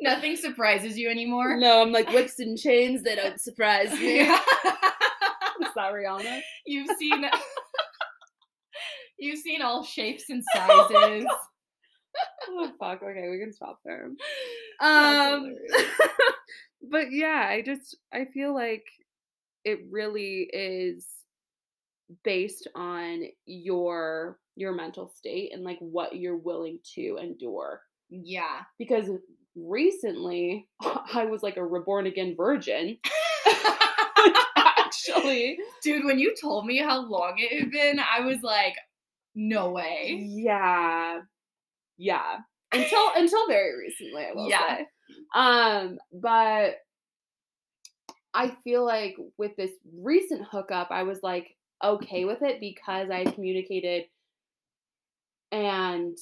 [0.01, 1.57] Nothing surprises you anymore.
[1.57, 3.03] No, I'm like whips and chains.
[3.03, 4.19] They don't surprise me.
[4.21, 4.37] Is
[5.75, 6.39] that Rihanna?
[6.65, 7.25] you've seen
[9.19, 11.25] you've seen all shapes and sizes.
[12.49, 13.01] Oh fuck.
[13.03, 14.09] Okay, we can stop there.
[14.81, 15.55] Um,
[16.91, 18.85] but yeah, I just I feel like
[19.63, 21.05] it really is
[22.23, 27.81] based on your your mental state and like what you're willing to endure.
[28.09, 28.61] yeah.
[28.77, 29.09] Because
[29.55, 32.97] recently I was like a reborn again virgin
[34.57, 38.73] Actually, Dude, when you told me how long it had been, I was like,
[39.39, 40.17] no way.
[40.21, 41.21] yeah,
[41.97, 42.37] yeah.
[42.71, 44.77] Until until very recently, I will Yeah.
[44.77, 44.87] say.
[45.33, 46.75] Um, but
[48.33, 53.23] I feel like with this recent hookup, I was like okay with it because I
[53.23, 54.03] communicated
[55.51, 56.17] and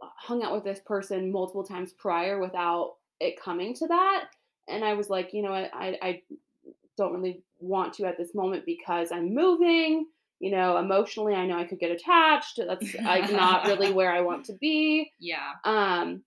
[0.00, 4.24] hung out with this person multiple times prior without it coming to that.
[4.68, 6.22] And I was like, you know what, I, I
[6.96, 10.06] don't really want to at this moment because I'm moving.
[10.40, 12.58] You know, emotionally, I know I could get attached.
[12.66, 15.12] That's like not really where I want to be.
[15.20, 15.52] Yeah.
[15.64, 16.22] Um,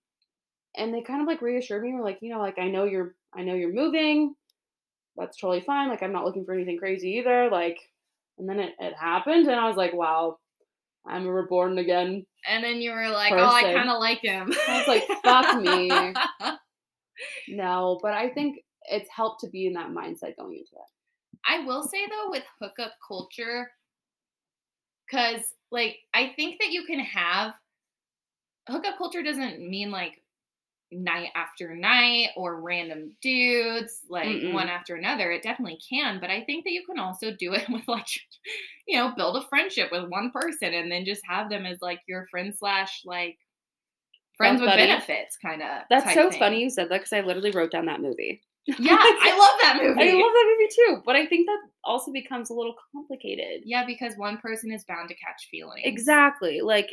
[0.76, 1.92] and they kind of like reassured me.
[1.92, 4.34] Were like, you know, like I know you're, I know you're moving.
[5.16, 5.88] That's totally fine.
[5.88, 7.48] Like I'm not looking for anything crazy either.
[7.50, 7.78] Like,
[8.38, 10.38] and then it, it happened, and I was like, wow,
[11.06, 12.24] I'm a reborn again.
[12.48, 14.52] And then you were like, oh, I kind of like him.
[14.68, 16.14] I was like, fuck me.
[17.48, 18.58] No, but I think
[18.90, 20.90] it's helped to be in that mindset going into it.
[21.46, 23.70] I will say though, with hookup culture,
[25.06, 27.54] because like I think that you can have
[28.68, 30.22] hookup culture doesn't mean like
[30.90, 34.52] night after night or random dudes like Mm-mm.
[34.52, 35.32] one after another.
[35.32, 38.06] It definitely can, but I think that you can also do it with like
[38.86, 42.00] you know build a friendship with one person and then just have them as like
[42.06, 43.38] your friend slash like
[44.36, 45.82] friends with benefits kind of.
[45.90, 48.42] That's so funny you said that because I literally wrote down that movie.
[48.66, 50.10] Yeah, I love that movie.
[50.10, 53.62] I love that movie too, but I think that also becomes a little complicated.
[53.64, 55.82] Yeah, because one person is bound to catch feelings.
[55.84, 56.60] Exactly.
[56.62, 56.88] Like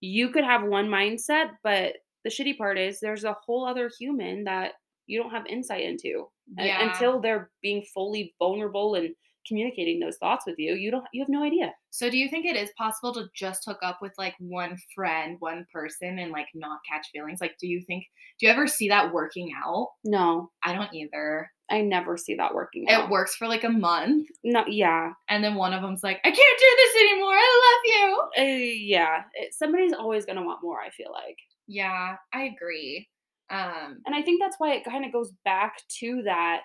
[0.00, 4.44] you could have one mindset, but the shitty part is there's a whole other human
[4.44, 4.72] that
[5.06, 6.26] you don't have insight into
[6.58, 6.90] Yeah.
[6.90, 9.14] until they're being fully vulnerable and
[9.48, 10.74] communicating those thoughts with you.
[10.74, 11.04] You don't.
[11.12, 11.72] You have no idea.
[11.90, 15.36] So do you think it is possible to just hook up with like one friend,
[15.40, 17.40] one person and like not catch feelings?
[17.40, 18.04] Like do you think
[18.38, 19.88] do you ever see that working out?
[20.04, 21.50] No, I don't either.
[21.70, 22.88] I never see that working.
[22.88, 23.04] out.
[23.04, 24.64] It works for like a month No.
[24.68, 25.12] Yeah.
[25.28, 27.34] and then one of them's like, "I can't do this anymore.
[27.34, 29.22] I love you." Uh, yeah.
[29.34, 30.80] It, somebody's always gonna want more.
[30.80, 31.36] I feel like.
[31.66, 33.08] Yeah, I agree.
[33.50, 36.62] Um And I think that's why it kind of goes back to that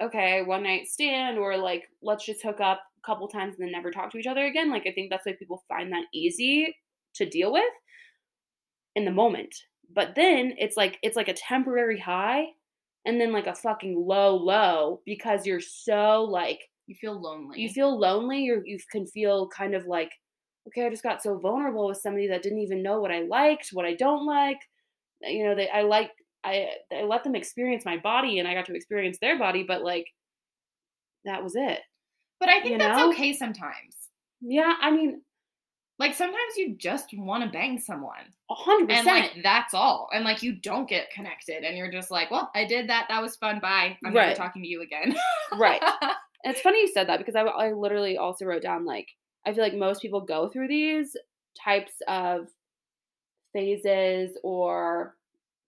[0.00, 3.72] okay, one night stand or like let's just hook up a couple times and then
[3.72, 4.70] never talk to each other again.
[4.70, 6.74] Like I think that's why people find that easy
[7.14, 7.64] to deal with
[8.94, 9.54] in the moment.
[9.94, 12.46] But then it's like it's like a temporary high
[13.06, 17.60] and then like a fucking low low because you're so like you feel lonely.
[17.60, 20.10] you feel lonely or you can feel kind of like
[20.66, 23.70] okay i just got so vulnerable with somebody that didn't even know what i liked
[23.72, 24.58] what i don't like
[25.22, 26.10] you know they i like
[26.44, 29.82] i i let them experience my body and i got to experience their body but
[29.82, 30.06] like
[31.24, 31.80] that was it
[32.40, 33.10] but I think you that's know?
[33.10, 33.96] okay sometimes.
[34.40, 35.22] yeah i mean
[35.98, 38.24] Like sometimes you just want to bang someone.
[38.50, 41.90] a hundred and percent like that's all and like you don't get connected and you're
[41.90, 44.82] just like well i did that that was fun bye i'm never talking to you
[44.82, 45.14] again
[45.58, 45.82] right
[46.44, 49.08] And it's funny you said that because I, I literally also wrote down like
[49.44, 51.16] I feel like most people go through these
[51.64, 52.46] types of
[53.52, 55.16] phases or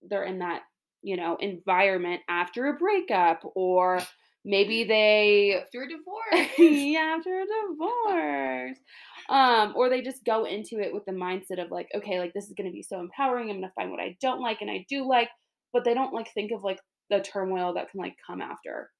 [0.09, 0.63] they're in that
[1.03, 4.01] you know environment after a breakup or
[4.45, 6.59] maybe they after a divorce.
[6.59, 8.79] Yeah, after a divorce.
[9.29, 12.47] Um or they just go into it with the mindset of like okay like this
[12.47, 14.71] is going to be so empowering i'm going to find what i don't like and
[14.71, 15.29] i do like
[15.73, 18.91] but they don't like think of like the turmoil that can like come after.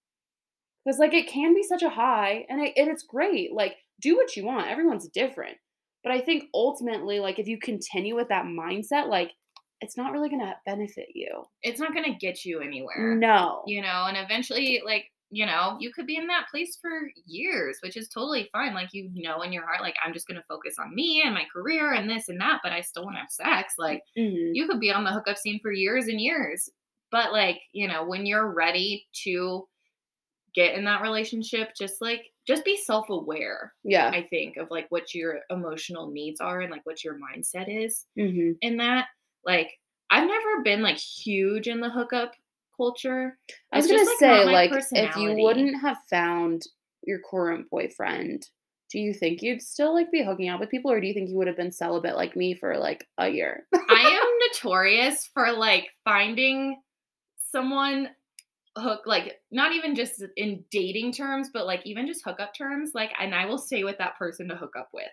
[0.85, 4.17] Because like it can be such a high and, it, and it's great like do
[4.17, 5.57] what you want everyone's different.
[6.03, 9.33] But i think ultimately like if you continue with that mindset like
[9.81, 11.45] it's not really going to benefit you.
[11.63, 13.15] It's not gonna get you anywhere.
[13.17, 13.63] No.
[13.67, 16.91] You know and eventually like you know you could be in that place for
[17.25, 18.75] years which is totally fine.
[18.75, 21.45] Like you know in your heart like i'm just gonna focus on me and my
[21.53, 23.75] career and this and that but i still want to have sex.
[23.79, 24.51] Like Mhm.
[24.55, 26.69] you could be on the hookup scene for years and years
[27.13, 29.67] but like you know when you're ready to
[30.55, 34.09] get in that relationship just like just be self-aware yeah.
[34.11, 38.07] I think of like what your emotional needs are and like what your mindset is
[38.19, 39.07] hmm in that
[39.45, 39.79] like
[40.11, 42.35] i've never been like huge in the hookup
[42.77, 43.39] culture
[43.73, 46.67] I was gonna just, like, say, not like, if you wouldn't have found
[47.03, 48.49] your current boyfriend,
[48.91, 51.29] do you think you'd still like be hooking up with people, or do you think
[51.29, 53.67] you would have been celibate like me for like a year?
[53.75, 56.81] I am notorious for like finding
[57.53, 58.11] someone
[58.77, 62.91] hook like not even just in dating terms, but like even just hookup terms.
[62.95, 65.11] Like, and I will stay with that person to hook up with.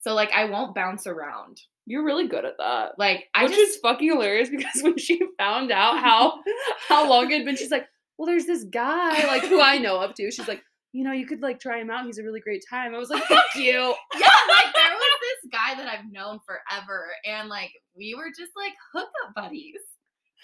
[0.00, 1.60] So like I won't bounce around.
[1.86, 2.98] You're really good at that.
[2.98, 6.40] Like I Which just is fucking hilarious because when she found out how
[6.88, 10.00] how long it had been, she's like, "Well, there's this guy like who I know
[10.00, 12.06] of too." She's like, "You know, you could like try him out.
[12.06, 15.50] He's a really great time." I was like, "Fuck you." yeah, like there was this
[15.52, 19.80] guy that I've known forever, and like we were just like hookup buddies.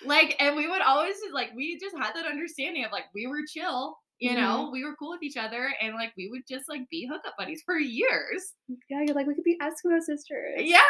[0.05, 3.27] Like, and we would always just like we just had that understanding of like we
[3.27, 6.69] were chill You know, we were cool with each other and like we would just
[6.69, 8.55] like be hookup buddies for years.
[8.89, 10.59] Yeah, you're like, we could be Eskimo sisters.
[10.59, 10.81] Yeah.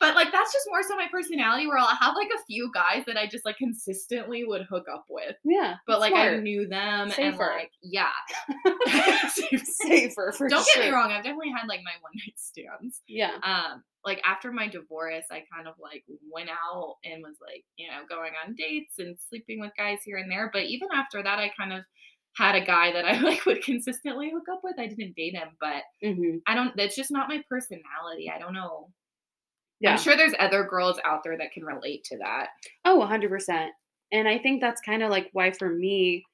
[0.00, 3.04] but like that's just more so my personality where I'll have like a few guys
[3.06, 5.36] that I just like consistently would hook up with.
[5.44, 5.76] Yeah.
[5.86, 8.10] But like I knew them and like yeah.
[9.64, 10.82] safer for Don't sure.
[10.82, 13.00] get me wrong, I've definitely had like my one night stands.
[13.06, 13.36] Yeah.
[13.42, 17.88] Um, like after my divorce, I kind of like went out and was like, you
[17.88, 20.50] know, going on dates and sleeping with guys here and there.
[20.52, 21.84] But even after that, I kind of
[22.36, 24.78] had a guy that I like would consistently hook up with.
[24.78, 26.76] I didn't date him, but hmm I don't.
[26.76, 28.30] That's just not my personality.
[28.34, 28.90] I don't know.
[29.80, 29.92] Yeah.
[29.92, 32.50] I'm sure there's other girls out there that can relate to that.
[32.84, 33.74] Oh, 100%.
[34.12, 36.28] And I think that's kind of like why for me,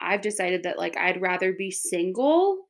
[0.00, 2.68] I've decided that like I'd rather be single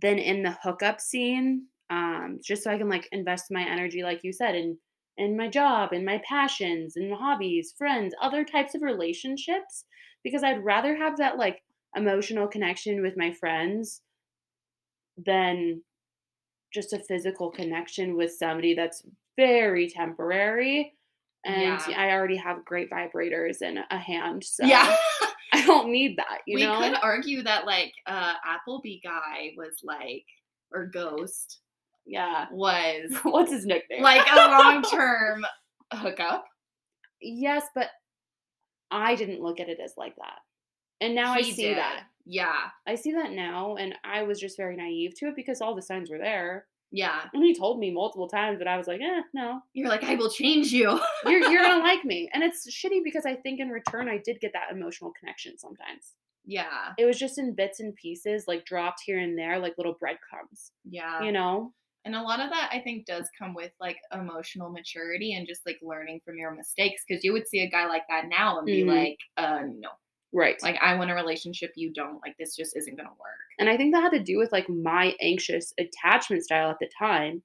[0.00, 1.68] than in the hookup scene.
[1.90, 4.78] Um, just so I can like invest my energy, like you said, in
[5.18, 9.86] in my job, in my passions, in hobbies, friends, other types of relationships.
[10.24, 11.63] Because I'd rather have that like
[11.96, 14.00] emotional connection with my friends
[15.16, 15.82] than
[16.72, 19.02] just a physical connection with somebody that's
[19.36, 20.92] very temporary.
[21.44, 21.94] And Yeah.
[21.96, 24.96] I already have great vibrators and a hand, so yeah,
[25.52, 26.38] I don't need that.
[26.46, 26.78] You we know?
[26.80, 30.24] could argue that like uh Applebee guy was like
[30.72, 31.60] or Ghost
[32.06, 32.46] yeah.
[32.50, 34.02] was What's his nickname?
[34.02, 35.44] like a long term
[35.92, 36.44] hookup.
[37.20, 37.88] yes, but
[38.90, 40.38] I didn't look at it as like that.
[41.04, 41.76] And now I see did.
[41.78, 42.04] that.
[42.26, 42.54] Yeah,
[42.86, 45.82] I see that now, and I was just very naive to it because all the
[45.82, 46.66] signs were there.
[46.90, 47.22] yeah.
[47.34, 50.14] And he told me multiple times, but I was like, eh, no, You're like, I
[50.14, 50.98] will change you.
[51.26, 52.30] you're you're gonna like me.
[52.32, 56.14] And it's shitty because I think in return I did get that emotional connection sometimes.
[56.46, 59.96] yeah, It was just in bits and pieces, like dropped here and there, like little
[60.00, 60.72] breadcrumbs.
[60.88, 61.22] yeah.
[61.22, 61.72] You know?
[62.06, 65.64] And a lot of that I think does come with like emotional maturity and just
[65.66, 67.02] like learning from your mistakes.
[67.10, 68.94] Cause you would see a guy like that now and be Mhm.
[68.94, 69.88] like, uh, no,
[70.34, 70.60] Right.
[70.62, 72.20] like I want a relationship, you don't.
[72.22, 73.38] Like this just isn't gonna work.
[73.58, 76.90] And I think that had to do with like my anxious attachment style at the
[76.98, 77.42] time,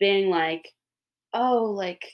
[0.00, 0.68] being like,
[1.34, 2.04] oh, like,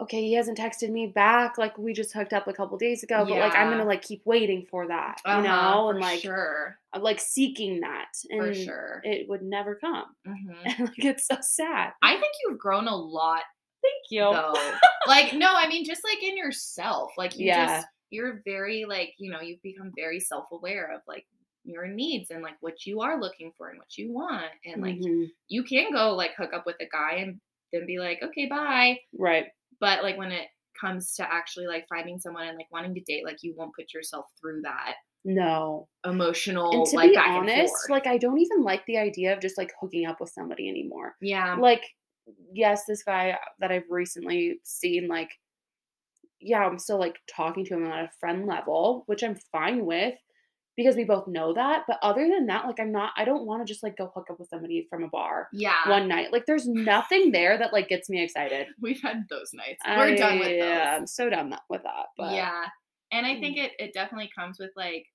[0.00, 1.56] okay, he hasn't texted me back.
[1.58, 4.22] Like we just hooked up a couple days ago, but like I'm gonna like keep
[4.24, 8.54] waiting for that, you Uh-huh, know, and like sure, I'm like seeking that, and for
[8.54, 9.00] sure.
[9.04, 10.06] it would never come.
[10.26, 11.92] hmm And like it's so sad.
[12.02, 13.42] I think you've grown a lot
[13.82, 14.20] Thank you.
[14.20, 14.78] though.
[15.06, 17.12] like no, I mean just like in yourself.
[17.18, 17.66] Like you Yeah.
[17.66, 21.26] just you're very like, you know, you've become very self-aware of like
[21.64, 24.46] your needs and like what you are looking for and what you want.
[24.64, 25.26] And like Mhm.
[25.48, 27.40] you can go like hook up with a guy and
[27.72, 28.98] then be like, okay, bye.
[29.18, 29.46] Right.
[29.80, 30.48] But like when it
[30.80, 33.92] comes to actually like finding someone and like wanting to date, like you won't put
[33.94, 35.88] yourself through that No.
[36.04, 39.56] emotional And to like be honest, like I don't even like the idea of just
[39.58, 41.16] like hooking up with somebody anymore.
[41.20, 41.56] yeah.
[41.56, 41.84] like
[42.54, 45.28] yes this guy that i've recently seen like
[46.44, 50.14] yeah i'm still like talking to him on a friend level which i'm fine with
[50.76, 53.64] because we both know that but other than that like i'm not i don't want
[53.64, 55.88] to just like go hook up with somebody from a bar Yeah.
[55.88, 59.80] one night like there's nothing there that like gets me excited We've had those nights.
[59.86, 60.58] We're done with I, those.
[60.58, 62.64] yeah i'm so done that, with that but Yeah.
[63.12, 63.64] And I think mm.
[63.64, 65.06] it it definitely comes with like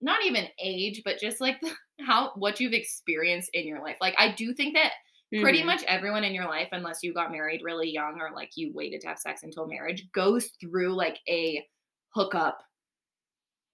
[0.00, 1.72] not even age, but just like the,
[2.04, 3.96] how what you've experienced in your life.
[4.00, 4.92] Like I do think that
[5.36, 5.66] pretty Mhm.
[5.66, 9.00] much everyone in your life unless you got married really young or like you waited
[9.02, 11.66] to have sex until marriage goes through like a
[12.10, 12.62] hookup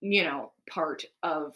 [0.00, 1.52] you know part of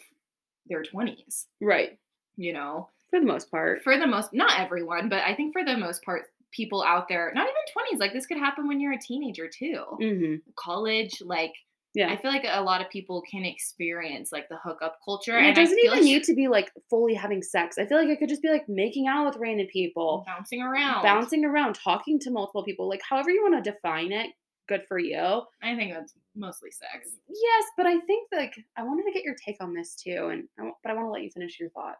[0.67, 1.97] their 20s, right
[2.37, 2.89] you know.
[3.09, 6.03] for the most part For the most not everyone, but I think for the most
[6.03, 9.47] part people out there, not even 20s, like this could happen when you're a teenager
[9.47, 9.83] too.
[9.99, 11.53] hmm College like
[11.93, 15.45] yeah I feel like a lot of people can experience like the hookup culture, and
[15.45, 17.77] it and doesn't even like need to be like fully having sex.
[17.77, 21.03] I feel like it could just be like making out with random people, bouncing around.
[21.03, 24.27] bouncing around, talking to multiple people, like however you want to define it,
[24.67, 25.41] good for you.
[25.63, 27.09] I think that's mostly sex.
[27.27, 30.43] Yes, but I think like I wanted to get your take on this too, and
[30.59, 31.95] I, but I want to let you finish your thought.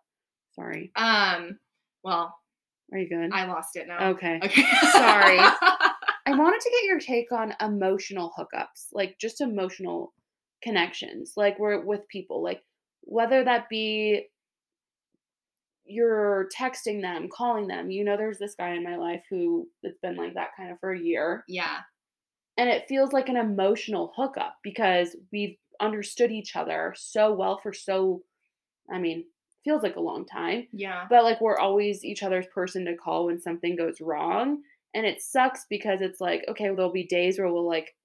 [0.56, 1.58] Sorry, Um.
[2.04, 2.36] Well,
[2.92, 3.32] are you good?
[3.34, 4.10] I lost it now.
[4.12, 4.40] okay.
[4.44, 4.64] Okay.
[4.92, 5.40] Sorry.
[6.26, 10.14] I wanted to get your take on emotional hookups, like just emotional
[10.62, 12.62] connections, like we're with people, like
[13.02, 14.28] whether that be
[15.86, 17.90] you're texting them, calling them.
[17.90, 20.80] You know, there's this guy in my life who it's been like that kind of
[20.80, 21.80] for a year, yeah.
[22.58, 27.74] and it feels like an emotional hookup because we've understood each other so well for
[27.74, 28.22] so,
[28.94, 29.26] I mean,
[29.64, 31.06] feels like a long time Yeah.
[31.10, 34.62] but like we're always each other's person to call when something goes wrong
[34.94, 37.96] and it sucks because it's like okay well, there'll be days where we'll like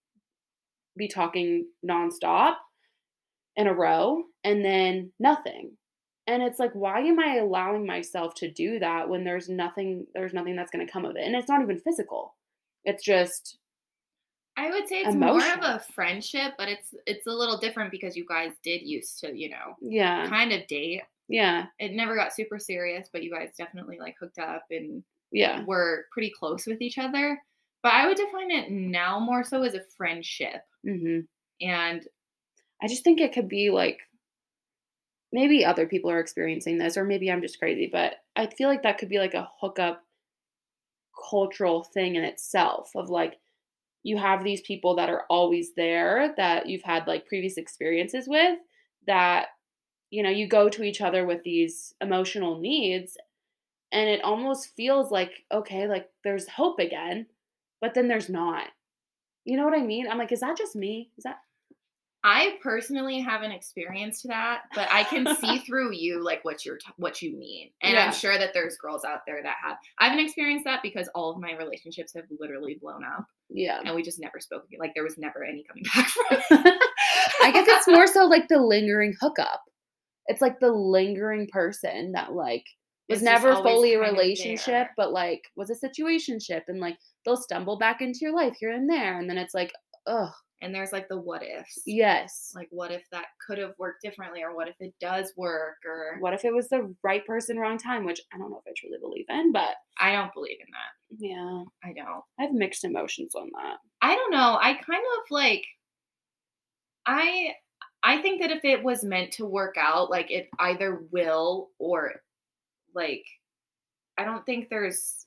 [0.97, 2.55] be talking nonstop
[3.57, 5.73] in a row and then nothing
[6.27, 10.33] and it's like why am i allowing myself to do that when there's nothing there's
[10.35, 12.35] nothing that's going to come of it and it's not even physical
[12.85, 13.59] it's just
[14.57, 18.17] I would say it's more of a friendship, but it's it's a little different because
[18.17, 20.29] you guys did used to, you know, Yeah.
[20.29, 21.03] kind of date.
[21.29, 21.67] Yeah.
[21.81, 25.03] It never got super serious, but you guys definitely like hooked up and
[25.35, 25.65] Yeah.
[25.67, 27.43] were pretty close with each other.
[27.83, 30.63] But I would define it now more so as a friendship.
[30.85, 31.27] hmm
[31.61, 32.07] And
[32.83, 34.01] I just think it could be like
[35.33, 38.83] maybe other people are experiencing this, or maybe I'm just crazy, but I feel like
[38.83, 40.05] that could be like a hookup
[41.31, 43.39] cultural thing in itself of like
[44.03, 48.59] you have these people that are always there that you've had like previous experiences with
[49.07, 49.49] that
[50.11, 53.17] you know you go to each other with these emotional needs
[53.95, 57.27] and it almost feels like okay like there's hope again
[57.81, 58.67] but then there's not
[59.45, 61.39] you know what i mean i'm like is that just me is that
[62.27, 66.87] I personally haven't experienced that, but I can see through you like what you're t-
[66.97, 67.69] what you mean.
[67.83, 68.07] And Yeah.
[68.07, 69.77] I'm sure that there's girls out there that have.
[69.99, 73.95] I haven't experienced that because all of my relationships have literally blown up yeah and
[73.95, 74.81] we just never spoke again.
[74.81, 76.83] Like there was never any coming back from it.
[77.43, 79.61] I guess it's more so like the lingering hookup.
[80.27, 82.65] It's like the lingering person that like
[83.09, 87.79] was It's never fully a relationship, but like was a situationship, and like they'll stumble
[87.79, 89.73] back into your life here and there, and then it's like,
[90.07, 90.33] ugh,
[90.63, 91.83] And there's like the what ifs.
[91.87, 92.53] yes.
[92.55, 96.17] Like what if that could have worked differently or what if it does work or
[96.21, 98.05] What if it was the right person, wrong time?
[98.07, 101.27] Which I don't know if I truly believe in, but I don't believe in that.
[101.27, 102.23] yeah, I don't.
[102.39, 103.77] I have mixed emotions on that.
[104.03, 104.59] I don't know.
[104.61, 105.65] I kind of like
[107.07, 107.55] I
[108.03, 112.13] I think that if it was meant to work out, like it either will or
[112.95, 113.27] like
[114.19, 115.27] I don't think there's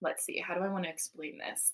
[0.00, 1.72] let's see, how do I want to explain this?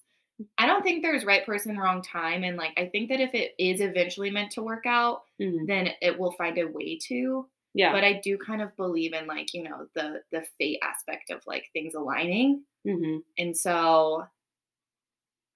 [0.57, 2.45] I don't think there's right person, wrong time.
[2.45, 5.67] And like I think that if it is eventually meant to work out, Mhm.
[5.67, 7.49] then it will find a way to.
[7.75, 7.93] Yeah.
[7.93, 11.45] But I do kind of believe in like, you know, the the fate aspect of
[11.47, 12.65] like things aligning.
[12.85, 14.27] hmm And so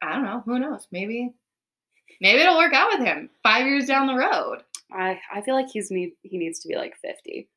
[0.00, 0.86] I don't know, who knows?
[0.90, 1.32] Maybe
[2.20, 4.64] maybe it'll work out with him 5 years down the road.
[4.92, 7.48] I I feel like he's need he needs to be like fifty.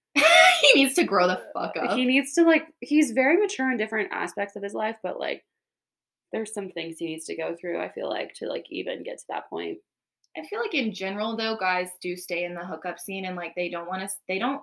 [0.73, 1.97] He needs to grow the fuck up.
[1.97, 5.43] He needs to like he's very mature in different aspects of his life, but like
[6.31, 9.19] there's some things he needs to go through, I feel like, to like even get
[9.19, 9.77] to that point.
[10.37, 13.55] I feel like in general though guys do stay in the hookup scene and like
[13.55, 14.61] they don't want to they don't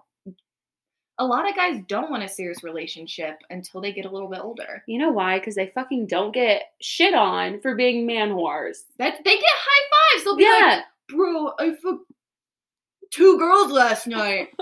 [1.18, 4.40] a lot of guys don't want a serious relationship until they get a little bit
[4.40, 4.82] older.
[4.86, 5.38] You know why?
[5.38, 8.84] Because they fucking don't get shit on for being man whores.
[8.98, 10.24] That they get high fives.
[10.24, 12.12] They'll be like, "Bro, I fucked
[13.10, 14.48] two girls last night."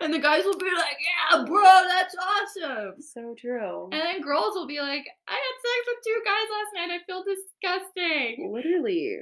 [0.00, 3.88] and the guys will be like, "Yeah, bro, that's awesome." so true.
[3.92, 6.94] And then girls will be like, "I had sex with two guys last night.
[6.94, 9.18] I feel disgusting." Literally.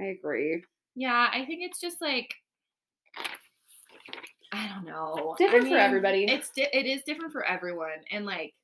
[0.00, 0.64] I agree.
[0.94, 2.34] Yeah, I think it's just like
[4.52, 5.34] I don't know.
[5.34, 6.24] I Different for everybody.
[6.24, 8.54] It's di- it is different for everyone, and like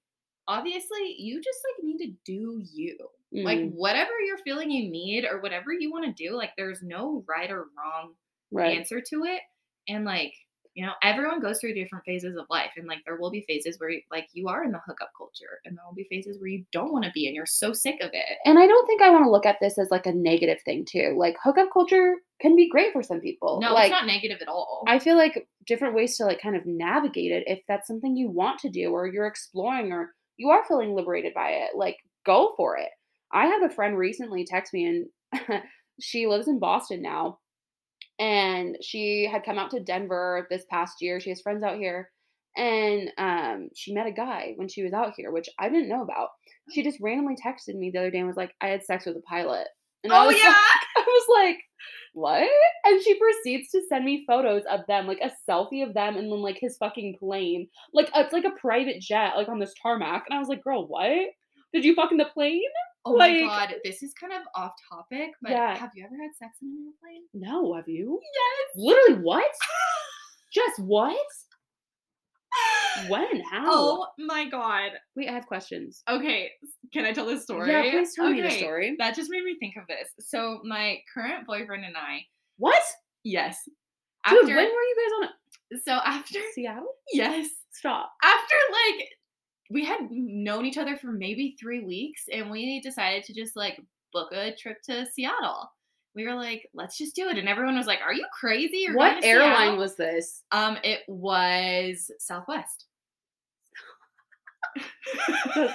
[0.47, 2.97] obviously, you just like need to do you.
[3.33, 6.83] Like Mm, whatever you're feeling you need or whatever you want to do, like there's
[6.83, 8.15] no right or wrong
[8.51, 8.77] right.
[8.77, 9.41] answer to it.
[9.89, 10.35] And like,
[10.75, 12.71] you know, everyone goes through different phases of life.
[12.77, 15.77] And like there will be phases where like you are in the hookup culture and
[15.77, 18.11] there will be phases where you don't want to be and you're so sick of
[18.13, 18.39] it.
[18.45, 20.85] And I don't think I want to look at this as like a negative thing
[20.89, 21.17] too.
[21.19, 23.61] Like hookup culture can be great for some people.
[23.61, 24.85] No, like it's not negative at all.
[24.87, 28.31] I feel like different ways to like kind of navigate it if that's something you
[28.31, 32.55] want to do or you're exploring or you are feeling liberated by it, like go
[32.57, 32.91] for it.
[33.33, 35.63] I had a friend recently text me and
[36.01, 37.39] she lives in Boston now
[38.21, 41.19] and she had come out to Denver this past year.
[41.19, 42.11] She has friends out here
[42.57, 46.03] and um she met a guy when she was out here, which I didn't know
[46.03, 46.29] about.
[46.73, 49.17] She just randomly texted me the other day and was like, "I had sex with
[49.17, 49.67] a pilot."
[50.05, 50.47] And I oh was yeah.
[50.47, 50.57] like,
[50.97, 51.59] I was like,
[52.15, 52.49] what?
[52.85, 56.31] And she proceeds to send me photos of them, like a selfie of them and
[56.31, 57.69] then like his fucking plane.
[57.93, 60.25] Like it's like a private jet, like on this tarmac.
[60.29, 61.29] And I was like, girl, what?
[61.73, 62.63] Did you fuck in the plane?
[63.05, 65.77] Oh my god, this is kind of off topic, but Yeah.
[65.77, 67.25] have you ever had sex in an airplane?
[67.35, 68.21] No, have you?
[68.23, 68.73] Yes.
[68.77, 69.45] Literally what?
[70.53, 71.17] Just what?
[73.09, 73.41] When?
[73.51, 73.63] How?
[73.67, 74.91] Oh my god.
[75.17, 76.03] Wait, I have questions.
[76.09, 76.51] Okay,
[76.93, 77.71] can I tell this story?
[77.71, 78.97] Yeah, please tell me the Okay, story.
[78.99, 80.09] That just made me think of this.
[80.19, 82.21] So my current boyfriend and I,
[82.59, 82.83] What?
[83.25, 83.57] yes.
[84.29, 86.93] Dude, After when were you guys on so after Seattle?
[87.13, 87.49] yes.
[87.73, 88.11] Stop.
[88.23, 89.07] After like
[89.71, 93.81] we had known each other for maybe three weeks and we decided to just like
[94.13, 95.71] book a trip to Seattle.
[96.17, 97.39] We were like, let's just do it.
[97.39, 98.79] And everyone was like, Are you crazy?
[98.79, 100.43] You're What airline Seattle?" was this?
[100.51, 102.87] um it was Southwest.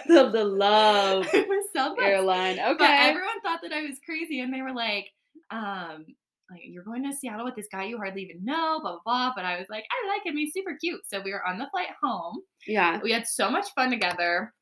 [0.08, 2.08] The, the, love it was Southwest.
[2.08, 2.60] airline.
[2.60, 2.76] Okay.
[2.78, 5.12] But everyone thought that I was crazy, and they were like,
[5.52, 6.06] um,
[6.52, 9.32] like you're going to Seattle with this guy you hardly even know, blah blah blah.
[9.36, 11.02] But I was like, I like him, he's super cute.
[11.08, 12.40] So we were on the flight home.
[12.68, 13.00] yeah.
[13.04, 14.54] We had so much fun together.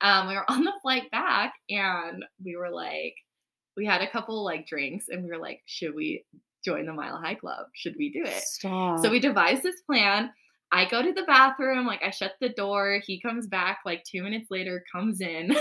[0.00, 3.14] um, we were on the flight back and we were like,
[3.76, 6.24] we had a couple like drinks and we were like, should we
[6.64, 7.66] join the Mile High Club?
[7.74, 8.42] Should we do it?
[8.42, 9.00] Stop.
[9.00, 10.30] So we devised this plan.
[10.72, 13.00] I go to the bathroom, like I shut the door.
[13.06, 15.54] He comes back like two minutes later, comes in.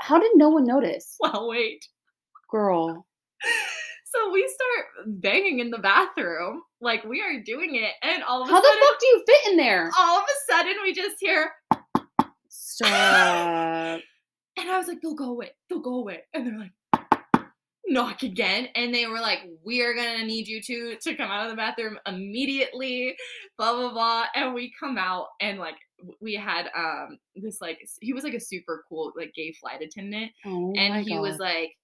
[0.00, 1.16] How did no one notice?
[1.20, 1.84] well, wait.
[2.50, 3.06] Girl.
[4.16, 8.48] So we start banging in the bathroom, like we are doing it, and all of
[8.48, 9.90] a How the sudden, fuck do you fit in there?
[9.98, 11.50] all of a sudden, we just hear,
[12.48, 12.88] Stop.
[14.58, 17.46] and I was like, "They'll go away, they'll go away," and they're like,
[17.88, 21.50] knock again, and they were like, "We're gonna need you to to come out of
[21.50, 23.16] the bathroom immediately,"
[23.58, 25.76] blah blah blah, and we come out, and like
[26.20, 30.32] we had um this like he was like a super cool like gay flight attendant.
[30.44, 31.76] Oh and he was like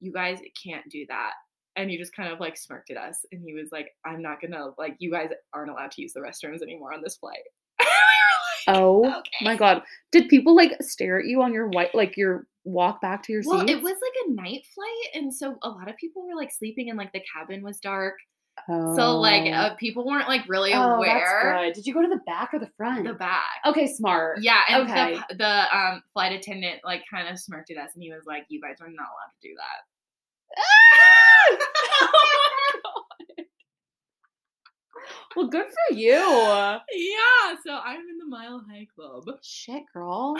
[0.00, 1.32] you guys can't do that
[1.76, 4.40] and he just kind of like smirked at us and he was like i'm not
[4.40, 7.38] gonna like you guys aren't allowed to use the restrooms anymore on this flight
[7.80, 9.82] we like Oh okay my god.
[10.12, 13.42] Did people like stare at you on your white like your walk back to your
[13.42, 13.50] seat?
[13.50, 13.70] well seat?
[13.70, 16.88] it was like a night flight and so a lot of people were like sleeping
[16.88, 18.14] and like the cabin was dark
[18.68, 21.74] so like uh, people weren't like really oh, aware that's good.
[21.74, 23.04] Did you go to the back or the front?
[23.04, 24.38] the back Okay, smart.
[24.40, 25.18] yeah and Okay.
[25.28, 28.44] the, the um flight attendant like kind of smirked at us and he was like
[28.48, 29.82] you guys are not allowed to do that
[30.56, 31.56] Ah!
[35.36, 36.12] Oh well, good for you.
[36.12, 40.36] yeah so i'm in the mile high club Shit, girl.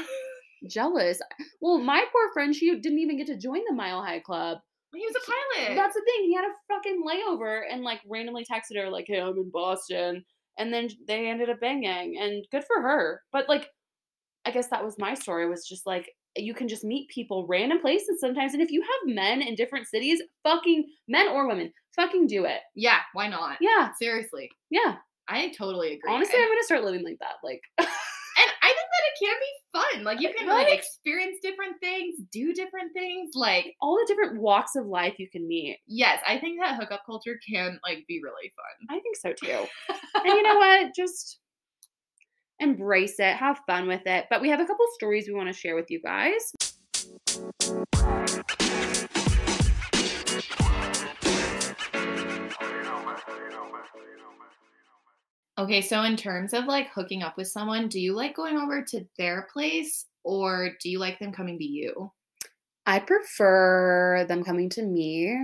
[0.68, 1.20] Jealous.
[1.60, 4.58] Well, my poor friend, she didn't even get to join the Mile High Club.
[4.94, 6.24] he was a pilot That's the thing.
[6.24, 10.24] He had a fucking layover and like randomly texted her like, "Hey, I'm in Boston,"
[10.58, 13.20] and then they ended up banging, and good for her.
[13.30, 13.68] But like,
[14.46, 15.48] I guess that was my story.
[15.48, 19.14] Was just like you can just meet people random places sometimes, and if you have
[19.14, 22.60] men in different cities, fucking men or women, fucking do it.
[22.74, 23.58] Yeah, why not?
[23.60, 24.50] Yeah, Seriously.
[24.70, 24.96] yeah.
[25.26, 26.12] I totally agree.
[26.12, 27.36] Honestly, and, I'm gonna start living like that.
[27.42, 27.86] Like, and
[28.62, 30.04] I think that it can be fun.
[30.04, 30.66] Like you can Right?
[30.68, 33.30] like experience different things, do different things.
[33.34, 35.78] Like all the different walks of life you can meet.
[35.86, 38.96] yes, I think that hookup culture can like be really fun.
[38.98, 39.66] I think so too.
[40.16, 40.94] and you know what?
[40.94, 41.38] Just
[42.60, 44.26] embrace it, have fun with it.
[44.30, 46.52] But we have a couple stories we want to share with you guys.
[55.56, 58.82] Okay, so in terms of like hooking up with someone, do you like going over
[58.82, 62.10] to their place or do you like them coming to you?
[62.86, 65.38] I prefer them coming to me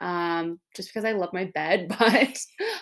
[0.00, 2.36] um, just because I love my bed, but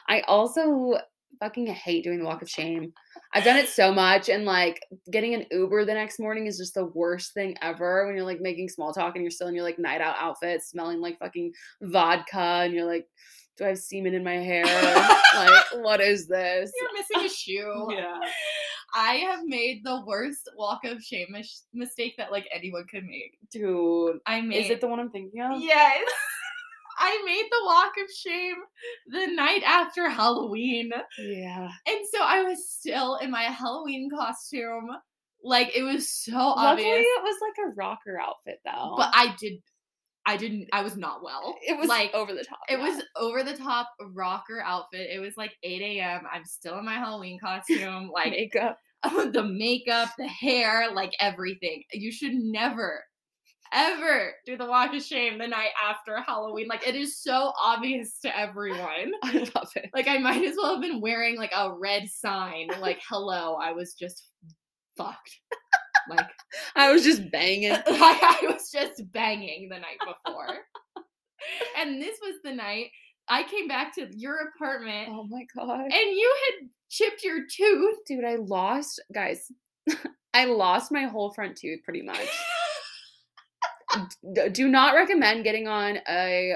[0.08, 0.98] I also
[1.40, 2.92] fucking hate doing the walk of shame.
[3.32, 6.74] I've done it so much, and like getting an Uber the next morning is just
[6.74, 9.64] the worst thing ever when you're like making small talk and you're still in your
[9.64, 13.06] like night out outfit, smelling like fucking vodka, and you're like,
[13.56, 14.64] do I have semen in my hair?
[15.34, 16.72] like, what is this?
[16.80, 17.88] You're missing a shoe.
[17.96, 18.18] Yeah.
[18.92, 23.38] I have made the worst walk of shame mis- mistake that like anyone could make.
[23.52, 25.60] Dude, I made is it the one I'm thinking of?
[25.60, 26.10] Yes.
[27.00, 28.56] I made the walk of shame
[29.08, 30.90] the night after Halloween.
[31.18, 31.70] Yeah.
[31.88, 34.90] And so I was still in my Halloween costume.
[35.42, 37.06] Like it was so Luckily, obvious.
[37.06, 38.94] it was like a rocker outfit though.
[38.98, 39.54] But I did
[40.26, 41.56] I didn't I was not well.
[41.66, 42.58] it was like like over the top.
[42.68, 42.84] it yeah.
[42.84, 45.08] was over the top rocker outfit.
[45.10, 46.22] It was like 8 a.m.
[46.30, 48.10] I'm still in my Halloween costume.
[48.14, 48.78] Like makeup.
[49.32, 51.84] the makeup, the hair, like everything.
[51.92, 53.02] You should never,
[53.72, 56.66] ever do the walk of shame the night after Halloween.
[56.68, 59.12] Like it is so obvious to everyone.
[59.22, 59.90] I love it.
[59.94, 63.72] Like I might as well have been wearing like a red sign, like "Hello, I
[63.72, 64.28] was just
[64.96, 65.40] fucked."
[66.08, 66.26] Like
[66.74, 67.72] I was just banging.
[67.86, 70.56] I, I was just banging the night before.
[71.78, 72.88] and this was the night
[73.28, 75.82] I came back to your apartment Oh my god.
[75.84, 77.96] and you had chipped your tooth.
[78.06, 79.50] Dude, I lost guys.
[80.34, 82.28] I lost my whole front tooth pretty much.
[84.52, 86.54] Do not recommend getting on a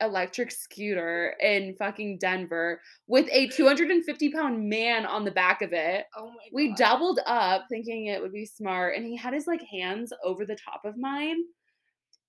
[0.00, 6.06] electric scooter in fucking Denver with a 250 pound man on the back of it.
[6.16, 9.62] Oh my We doubled up thinking it would be smart, and he had his like
[9.62, 11.36] hands over the top of mine.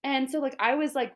[0.04, 1.14] And so like I was like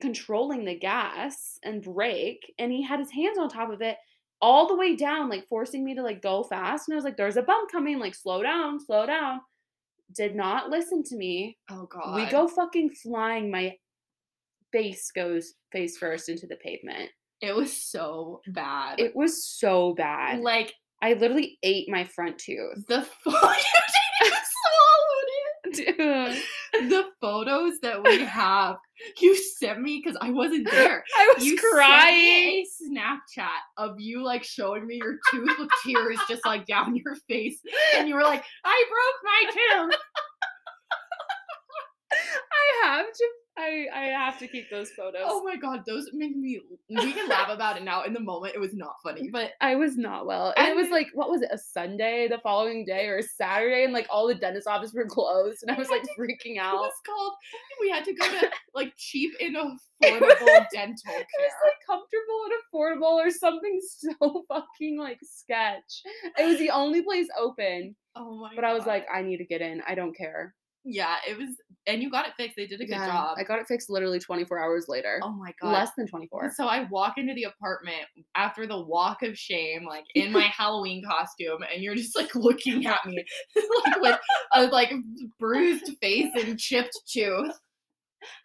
[0.00, 3.96] controlling the gas and brake, and he had his hands on top of it
[4.40, 6.88] all the way down, like forcing me to like go fast.
[6.88, 9.40] And I was like, there's a bump coming, like slow down, slow down.
[10.12, 11.56] Did not listen to me.
[11.70, 12.14] Oh god.
[12.16, 13.50] We go fucking flying.
[13.50, 13.76] My
[14.72, 17.10] face goes face first into the pavement.
[17.40, 19.00] It was so bad.
[19.00, 20.40] It was so bad.
[20.40, 22.86] like I literally ate my front tooth.
[22.88, 23.64] the pho- you
[24.22, 24.38] didn't
[25.94, 25.96] swallow it.
[26.32, 26.42] Dude.
[26.88, 28.76] the photos that we have
[29.20, 31.04] you sent me because I wasn't there.
[31.16, 32.66] I was you crying.
[32.82, 37.58] Snapchat of you like showing me your tooth with tears just like down your face,
[37.96, 40.00] and you were like, "I broke my tooth."
[42.12, 45.20] I have to I I have to keep those photos.
[45.24, 46.60] Oh my god, those make me.
[46.88, 48.02] We can laugh about it now.
[48.02, 50.52] In the moment, it was not funny, but I was not well.
[50.56, 53.84] And it was like, what was it, a Sunday the following day or a Saturday?
[53.84, 55.58] And like all the dentist offices were closed.
[55.62, 56.74] And I was like freaking it out.
[56.76, 57.32] was called.
[57.80, 61.60] We had to go to like cheap and affordable dental It was care.
[61.64, 66.02] like comfortable and affordable or something so fucking like sketch.
[66.38, 67.94] It was the only place open.
[68.16, 68.52] Oh my!
[68.54, 69.80] But I was like, I need to get in.
[69.88, 70.54] I don't care.
[70.84, 71.48] Yeah, it was,
[71.86, 72.56] and you got it fixed.
[72.56, 73.36] They did a good Yeah, job.
[73.38, 75.20] I got it fixed literally 24 hours later.
[75.22, 76.52] oh my god, Less than 24.
[76.56, 78.04] So I walk into the apartment
[78.34, 82.86] after the walk of shame, like in my Halloween costume, and you're just like looking
[82.86, 83.24] at me,
[83.86, 84.18] like with
[84.54, 84.92] a like
[85.38, 87.52] bruised face and chipped tooth.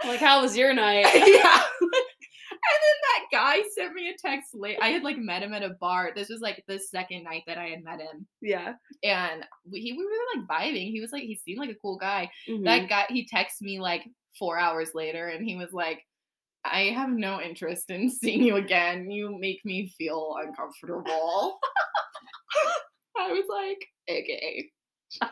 [0.06, 1.06] like, how was your night?
[1.28, 1.62] yeah.
[2.62, 4.78] And then that guy sent me a text late.
[4.82, 6.12] I had like met him at a bar.
[6.16, 8.74] This was like the second night that I had met him, yeah.
[9.04, 10.92] and we, he, we were like vibing.
[10.92, 12.30] He was like, he seemed like a cool guy.
[12.50, 12.66] Mhm.
[12.66, 14.04] That guy, he texted me like
[14.38, 16.06] four hours later, and he was like,
[16.66, 19.10] "I have no interest in seeing you again.
[19.10, 21.60] You make me feel uncomfortable."
[23.18, 24.70] I was like, "Okay."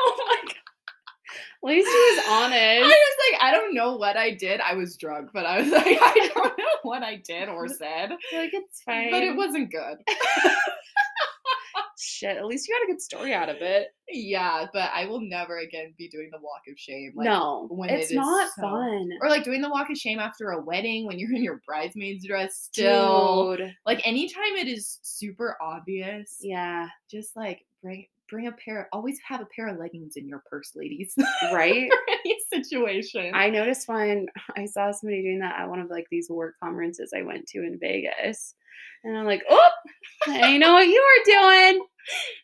[0.00, 0.57] oh my god.
[1.64, 2.56] At least he was honest.
[2.56, 4.60] I was like, I don't know what I did.
[4.60, 8.10] I was drunk, but I was like, I don't know what I did or said,
[8.32, 9.10] like, it's fine.
[9.10, 9.98] but it wasn't good.
[12.00, 12.36] shit.
[12.36, 13.88] At least you got a good story out of it.
[14.08, 17.12] Yeah, but I will never again be doing the walk of shame.
[17.16, 19.10] Like, no, when it's it is not so- fun.
[19.20, 22.26] Or like doing the walk of shame after a wedding when you're in your bridesmaid's
[22.26, 23.56] dress still.
[23.56, 23.74] Dude.
[23.84, 26.86] Like anytime it is super obvious, Yeah.
[27.10, 28.88] just like bring bring a pair.
[28.92, 31.14] Always have a pair of leggings in your purse, ladies.
[31.52, 31.88] Right?
[31.88, 33.32] For any situation.
[33.34, 34.26] I noticed when
[34.56, 37.58] I saw somebody doing that at one of like these work conferences I went to
[37.58, 38.54] in Vegas.
[39.04, 39.70] And I'm like, oh,
[40.26, 41.86] I know what you were doing.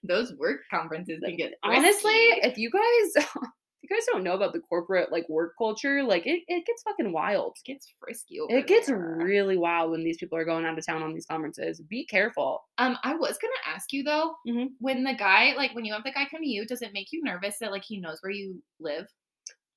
[0.02, 3.26] Those work conferences can get Honestly, if you guys
[3.94, 7.56] guys don't know about the corporate like work culture, like it, it gets fucking wild.
[7.64, 8.40] it gets frisky.
[8.40, 9.18] Over It gets there.
[9.22, 11.80] really wild when these people are going out of town on these conferences.
[11.80, 12.64] Be careful.
[12.78, 14.70] Um, I was gonna ask you though, Mhm.
[14.80, 17.12] when the guy, like, when you have the guy come to you, does it make
[17.12, 19.06] you nervous that like he knows where you live?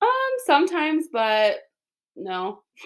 [0.02, 0.10] Um,
[0.46, 1.60] sometimes, but
[2.16, 2.64] no.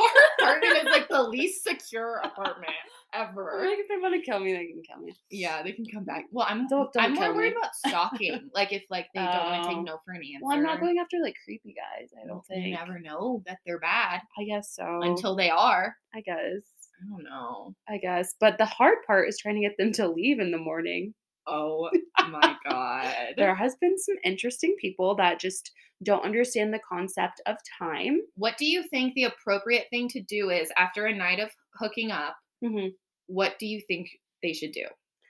[0.00, 2.72] Our apartment is like the least secure apartment
[3.14, 3.64] ever.
[3.68, 5.12] Like if they want to kill me, they can kill me.
[5.30, 6.24] Yeah, they can come back.
[6.32, 7.58] Well, I'm Don't- don't I'm more worried me.
[7.58, 8.50] about stalking.
[8.54, 9.74] like if like they don't want to Oh.
[9.74, 10.38] take no for an answer.
[10.42, 12.10] Well, I'm not going after like creepy guys.
[12.22, 12.78] I don't You think.
[12.78, 15.00] never know that they're bad I guess so.
[15.02, 15.94] until they are.
[16.14, 16.62] I guess.
[17.02, 17.74] I don't know.
[17.88, 18.34] I guess.
[18.40, 21.14] But the hard part is trying to get them to leave in the morning.
[21.46, 21.90] Oh
[22.30, 23.14] my god.
[23.36, 25.70] There has been some interesting people that just
[26.02, 28.20] don't understand the concept of time.
[28.36, 32.10] What do you think the appropriate thing to do is after a night of hooking
[32.10, 32.36] up?
[32.64, 32.88] Mm-hmm.
[33.26, 34.10] What do you think
[34.42, 34.84] they should do?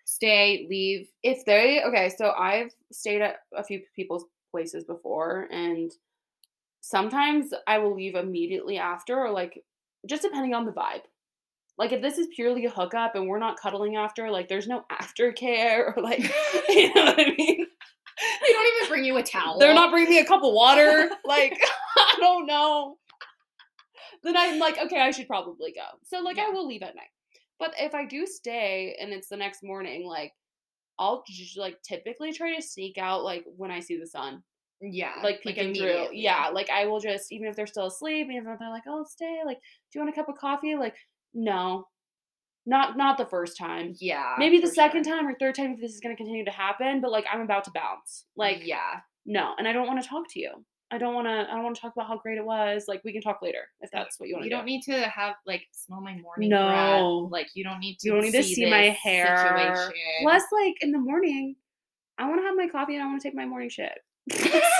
[0.05, 1.09] Stay, leave.
[1.22, 5.90] If they okay, so I've stayed at a few people's places before, and
[6.80, 9.62] sometimes I will leave immediately after, or like
[10.07, 11.03] just depending on the vibe.
[11.76, 14.84] Like if this is purely a hookup and we're not cuddling after, like there's no
[14.92, 16.20] aftercare or like
[16.68, 17.66] you know what I mean.
[18.47, 19.59] They don't even bring you a towel.
[19.59, 21.11] They're not bringing me a cup of water.
[21.24, 21.59] Like
[21.97, 22.97] I don't know.
[24.22, 25.84] Then I'm like, okay, I should probably go.
[26.05, 27.11] So like I will leave at night.
[27.59, 30.32] But if I do stay and it's the next morning, like
[30.98, 34.42] I'll just like typically try to sneak out like when I see the sun,
[34.80, 35.14] Yeah.
[35.22, 36.09] like peeking through.
[36.12, 39.05] Yeah, like I will just even if they're still asleep, even if they're like, "Oh,
[39.09, 39.59] stay," like,
[39.92, 40.96] "Do you want a cup of coffee?" Like,
[41.32, 41.88] no,
[42.66, 43.94] not not the first time.
[44.00, 44.36] Yeah.
[44.38, 45.14] Maybe the second sure.
[45.14, 47.00] time or third time if this is going to continue to happen.
[47.00, 48.26] But like I'm about to bounce.
[48.36, 49.00] Like, yeah.
[49.26, 50.64] no, and I don't want to talk to you.
[50.95, 51.32] I don't want to.
[51.51, 52.84] I don't want to talk about how great it was.
[52.86, 54.59] Like we can talk later if that's what you want You to do.
[54.61, 57.26] don't need to have like smell my morning No.
[57.28, 57.32] breath.
[57.32, 58.09] Like you don't need to.
[58.09, 59.36] You don't need to see my hair.
[59.36, 59.92] situation.
[60.22, 61.57] Plus, like in the morning,
[62.18, 63.92] I want to have my coffee and I want to take my morning shit.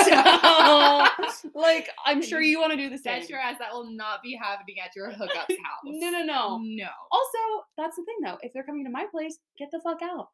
[0.05, 1.07] so,
[1.55, 3.21] like, I'm sure you want to do the same.
[3.21, 5.83] Bet your ass that will not be happening at your hookup's house.
[5.85, 6.61] No, no, no.
[6.63, 6.89] No.
[7.11, 8.39] Also, that's the thing though.
[8.43, 10.29] If they're coming to my place, get the fuck out.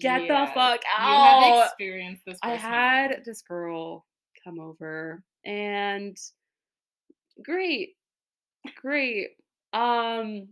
[0.00, 0.54] Get the Yes.
[0.54, 1.66] fuck You have out.
[1.66, 2.38] experienced this.
[2.42, 4.04] I had this girl
[4.46, 6.16] come over and
[7.42, 7.96] great.
[8.80, 9.30] Great.
[9.72, 10.48] Um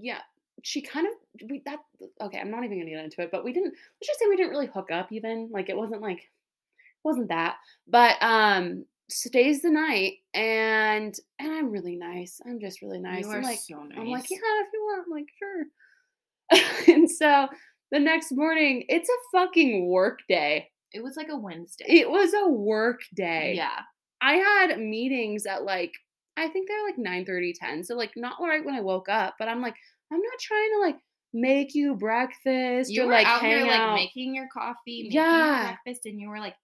[0.00, 0.20] yeah,
[0.62, 1.80] she kind of we that
[2.20, 4.36] okay, I'm not even gonna get into it, but we didn't let's just say we
[4.36, 5.48] didn't really hook up even.
[5.52, 7.56] Like it wasn't like it wasn't that.
[7.88, 12.40] But um stays the night and and I'm really nice.
[12.46, 13.24] I'm just really nice.
[13.24, 13.98] You I'm are like so nice.
[13.98, 16.94] I'm like, yeah, if you want, I'm like, sure.
[16.94, 17.48] and so
[17.90, 20.70] the next morning, it's a fucking work day.
[20.92, 21.84] It was like a Wednesday.
[21.88, 23.54] It was a work day.
[23.56, 23.80] Yeah.
[24.20, 25.92] I had meetings at like,
[26.36, 27.84] I think they're like 9 30, 10.
[27.84, 29.74] So, like, not right when I woke up, but I'm like,
[30.12, 30.96] I'm not trying to like
[31.34, 35.12] make you breakfast You or were like out hang here like making your coffee, making
[35.12, 35.56] Yeah.
[35.56, 36.54] your breakfast, and you were like,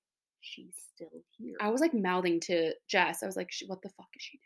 [0.41, 1.55] she's still here.
[1.61, 3.23] I was like mouthing to Jess.
[3.23, 4.43] I was like, what the fuck is she doing?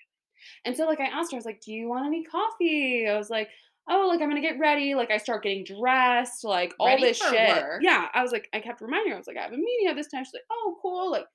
[0.64, 3.07] And so like I asked her, I was like, do you want any coffee?
[3.09, 3.49] I was like,
[3.89, 4.95] oh, like I'm gonna get ready.
[4.95, 7.49] Like I start getting dressed, like all Ready this shit.
[7.62, 7.80] work.
[7.82, 8.09] Yeah.
[8.12, 9.97] I was like, I kept reminding her, I was like, I have a meeting at
[9.97, 10.24] this time.
[10.24, 11.11] She's like, oh, cool.
[11.11, 11.26] Like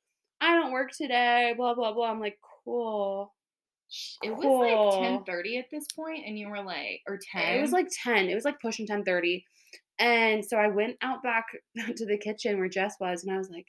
[0.42, 2.10] I don't work today, blah, blah, blah.
[2.12, 3.34] I'm like, cool.
[4.24, 7.58] It was like ten thirty at this point, and you were like, or ten.
[7.58, 8.30] It was like 10.
[8.30, 9.46] It was like pushing 1030.
[10.00, 11.46] And so I went out back
[11.98, 13.68] to the kitchen where Jess was, and I was like,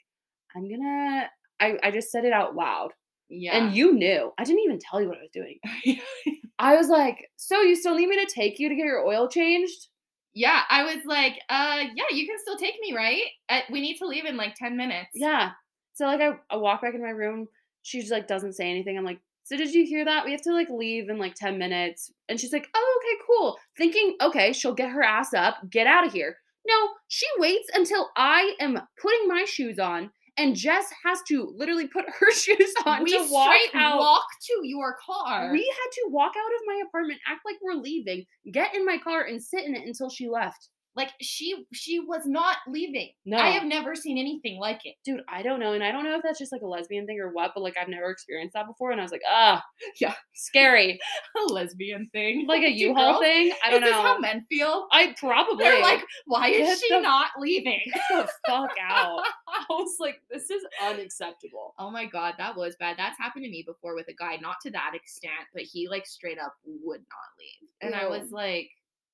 [0.55, 1.29] I'm gonna
[1.59, 2.91] I, I just said it out loud.
[3.29, 3.57] yeah.
[3.57, 4.31] And you knew.
[4.37, 5.59] I didn't even tell you what I was doing.
[6.63, 9.27] I was like, so you still need me to take you to get your oil
[9.27, 9.87] changed?
[10.35, 13.23] yeah, I was like, uh, yeah, you can still take me, right?
[13.49, 15.11] Uh, we need to leave in like ten minutes.
[15.13, 15.51] Yeah.
[15.93, 17.47] So like I, I walk back in my room.
[17.83, 18.97] She just like doesn't say anything.
[18.97, 20.25] I'm like, so did you hear that?
[20.25, 22.11] We have to like leave in like 10 minutes.
[22.29, 23.57] And she's like, oh, okay, cool.
[23.77, 26.37] Thinking, okay, she'll get her ass up, get out of here.
[26.65, 26.75] No,
[27.09, 32.05] she waits until I am putting my shoes on and Jess has to literally put
[32.07, 33.99] her shoes on we to walk out.
[33.99, 35.51] walk to your car.
[35.51, 38.97] We had to walk out of my apartment, act like we're leaving, get in my
[38.97, 40.69] car, and sit in it until she left.
[40.95, 43.09] Like she she was not leaving.
[43.25, 43.37] No.
[43.37, 44.95] I have never seen anything like it.
[45.03, 45.73] Dude, I don't know.
[45.73, 47.75] And I don't know if that's just like a lesbian thing or what, but like
[47.81, 48.91] I've never experienced that before.
[48.91, 49.63] And I was like, ah,
[49.99, 50.13] Yeah.
[50.33, 50.99] scary.
[51.49, 52.45] A lesbian thing.
[52.47, 53.53] Like a U-Haul thing.
[53.65, 54.01] I don't Is this know.
[54.03, 54.87] how men feel?
[54.91, 57.81] I probably They're like, why is Get she the- not leaving?
[57.91, 59.23] get the fuck out.
[59.47, 61.73] I was like, this is unacceptable.
[61.79, 62.97] Oh my god, that was bad.
[62.97, 66.05] That's happened to me before with a guy, not to that extent, but he like
[66.05, 67.69] straight up would not leave.
[67.81, 68.69] And I was like,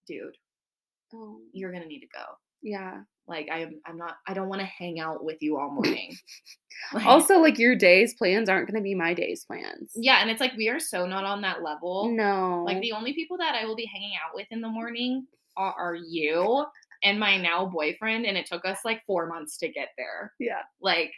[0.08, 0.36] dude,
[1.14, 2.24] Oh, you're gonna need to go.
[2.62, 3.01] yeah.
[3.28, 6.16] Like I am I'm not I don't want to hang out with you all morning.
[6.93, 9.91] Like, Also, like your day's plans aren't going to be my day's plans.
[9.95, 12.10] yeah, and it's like we are so not on that level.
[12.10, 12.64] No.
[12.66, 15.74] Like the only people that I will be hanging out with in the morning are,
[15.74, 16.66] are you
[17.03, 20.34] and my now boyfriend, and it took us like four months to get there.
[20.39, 20.62] yeah.
[20.82, 21.12] Like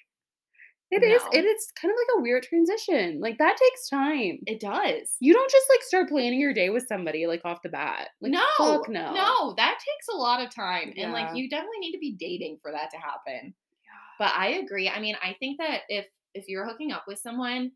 [0.91, 1.21] It is.
[1.23, 1.29] No.
[1.39, 3.21] It is kind of like a weird transition.
[3.21, 4.39] Like that takes time.
[4.45, 5.15] it does.
[5.21, 8.09] You don't just like start planning your day with somebody like off the bat.
[8.19, 9.13] Like, no, fuck no.
[9.13, 12.57] no, that takes a lot of time, and like you definitely need to be dating
[12.61, 13.53] for that to happen.
[13.83, 14.17] Yeah.
[14.19, 14.89] But I agree.
[14.89, 17.71] I mean, I think that if if you're hooking up with someone,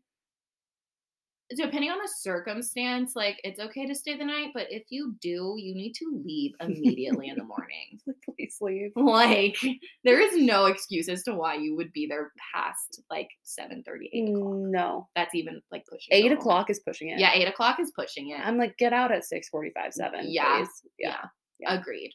[1.54, 4.48] depending on the circumstance, like it's okay to stay the night.
[4.54, 8.00] But if you do, you need to leave immediately in the morning.
[8.24, 8.92] Please leave.
[8.96, 9.56] Like
[10.04, 14.28] there is no excuse as to why you would be there past like 7 8
[14.28, 14.54] o'clock.
[14.56, 15.08] No.
[15.14, 16.08] That's even like pushing.
[16.10, 17.18] Eight o'clock is pushing it.
[17.18, 18.40] Yeah, eight o'clock is pushing it.
[18.40, 20.24] I'm like, get out at six forty-five, seven.
[20.24, 20.64] Yeah.
[20.98, 21.16] yeah.
[21.58, 21.74] Yeah.
[21.74, 22.12] Agreed.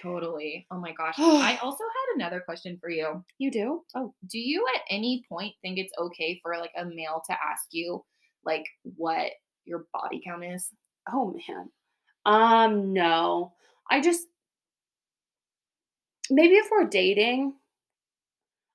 [0.00, 0.66] Totally.
[0.70, 1.14] Oh my gosh.
[1.18, 3.24] I also had another question for you.
[3.38, 3.82] You do?
[3.94, 7.66] Oh, do you at any point think it's okay for like a male to ask
[7.70, 8.04] you
[8.46, 8.66] like
[8.96, 9.32] what
[9.64, 10.70] your body count is?
[11.12, 11.70] Oh man.
[12.24, 13.52] Um, no.
[13.90, 14.26] I just
[16.30, 17.54] maybe if we're dating,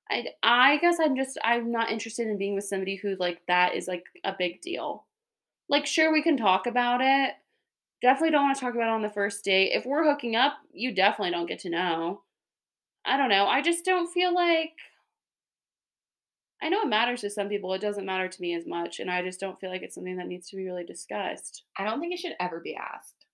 [0.10, 3.76] I I guess I'm just I'm not interested in being with somebody who like that
[3.76, 5.06] is like a big deal.
[5.70, 7.34] Like sure we can talk about it.
[8.02, 9.72] Definitely don't want to talk about it on the first date.
[9.74, 12.24] If we're hooking up, you definitely don't get to know.
[13.06, 13.46] I don't know.
[13.48, 14.74] I just don't feel like
[16.62, 17.74] I know it matters to some people.
[17.74, 20.18] It doesn't matter to me as much, and I just don't feel like it's something
[20.18, 23.26] that needs to be really discussed, I don't think it should ever be asked.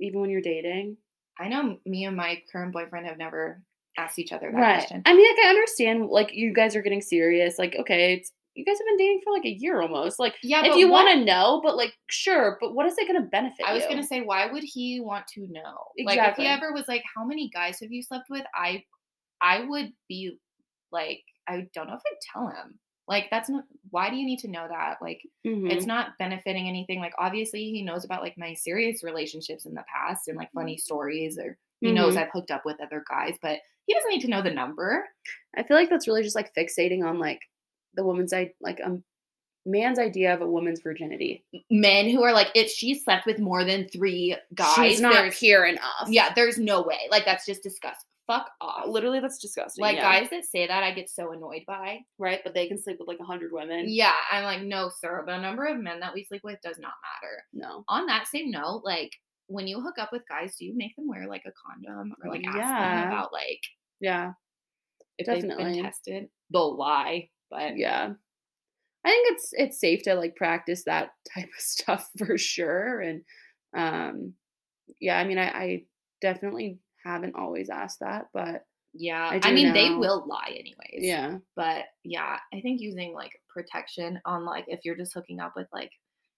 [0.00, 0.96] even when you're dating.
[1.38, 3.62] I know me and my current boyfriend have never
[3.96, 4.78] asked each other that right.
[4.78, 5.02] question.
[5.06, 7.58] I mean, like I understand, like you guys are getting serious.
[7.58, 10.18] Like, okay, it's you guys have been dating for like a year almost.
[10.20, 13.20] Like, Yeah, if you want to know, but like, sure, but what is it going
[13.20, 13.66] to benefit?
[13.66, 15.86] I was gonna say, why would he want to know?
[16.04, 18.84] Like, if he ever was like, "How many guys have you slept with?" I,
[19.40, 20.38] I would be
[20.92, 22.78] like, I don't know if I'd tell him.
[23.06, 23.64] Like, that's not.
[23.90, 24.96] Why do you need to know that?
[25.02, 25.70] Like, Mhm.
[25.70, 27.00] it's not benefiting anything.
[27.00, 30.78] Like, obviously, he knows about like my serious relationships in the past and like funny
[30.78, 32.22] stories, or he knows Mhm.
[32.22, 35.06] I've hooked up with other guys, but he doesn't need to know the number.
[35.54, 37.40] I feel like that's really just like fixating on like
[37.92, 38.98] the woman's i like a
[39.66, 41.44] man's idea of a woman's virginity.
[41.70, 45.64] Men who are like, if she slept with more than three guys, She's not pure
[45.66, 46.06] enough.
[46.08, 46.98] Yeah, there's no way.
[47.10, 48.08] Like, that's just disgusting.
[48.26, 48.86] Fuck off.
[48.86, 49.82] literally, that's disgusting.
[49.82, 50.20] Like yeah.
[50.20, 51.98] guys that say that, I get so annoyed by.
[52.18, 52.40] right?
[52.42, 53.84] But they can sleep with like a hundred women.
[53.88, 55.22] Yeah, I'm like, no, sir.
[55.26, 57.42] But The number of men that we sleep with does not matter.
[57.52, 57.84] No.
[57.88, 59.10] On that same note, like
[59.48, 62.30] when you hook up with guys, do you make them wear like a condom or
[62.30, 63.00] like ask Yeah.
[63.02, 63.60] them about like
[64.00, 64.32] Yeah.
[65.18, 65.74] if they've Definitely.
[65.74, 66.28] been tested?
[66.50, 68.14] They'll lie, but Yeah.
[69.04, 73.00] I think it's it's safe to like practice that type of stuff for sure.
[73.00, 73.22] And
[73.76, 74.32] um
[74.98, 75.82] yeah, I mean I, I
[76.22, 79.28] definitely haven't always asked that, but yeah.
[79.32, 81.00] I I, mean, they will lie anyways.
[81.00, 81.38] yeah.
[81.56, 85.66] But yeah, I think using like protection on like if you're just hooking up with
[85.72, 85.90] like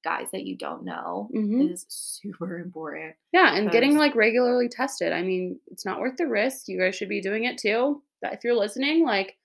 [0.05, 1.73] guys that you don't know Mhm.
[1.73, 3.15] is super important.
[3.33, 5.13] Yeah, and getting like regularly tested.
[5.13, 6.69] I mean, it's not worth the risk.
[6.69, 8.03] You guys should be doing it too.
[8.23, 9.37] That if you're listening, like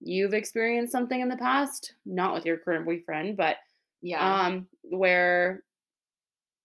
[0.00, 3.56] you've experienced something in the past, not with your current boyfriend, but
[4.02, 4.42] Yeah.
[4.46, 5.62] um where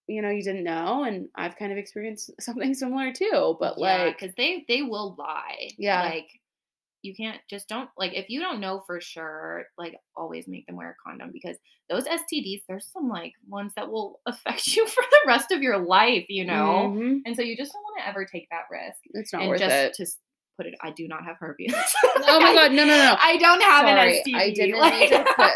[0.07, 4.17] you know you didn't know and I've kind of experienced something similar too, but like
[4.19, 5.69] because they they will lie.
[5.77, 6.01] Yeah.
[6.03, 6.27] like
[7.03, 10.75] you can't just don't like if you don't know for sure, like always make them
[10.75, 11.55] wear a condom because
[11.89, 15.77] those STDs, there's some like ones that will affect you for the rest of your
[15.77, 16.91] life, you know.
[16.93, 18.99] mhm, And so you just don't want to ever take that risk.
[19.13, 19.93] it's not and worth just it.
[19.93, 20.05] to
[20.57, 21.73] put it, I do not have herpes.
[22.29, 23.15] Oh my god, no no no.
[23.21, 24.35] I don't have Sorry, an STD.
[24.35, 25.51] I didn't mean to put-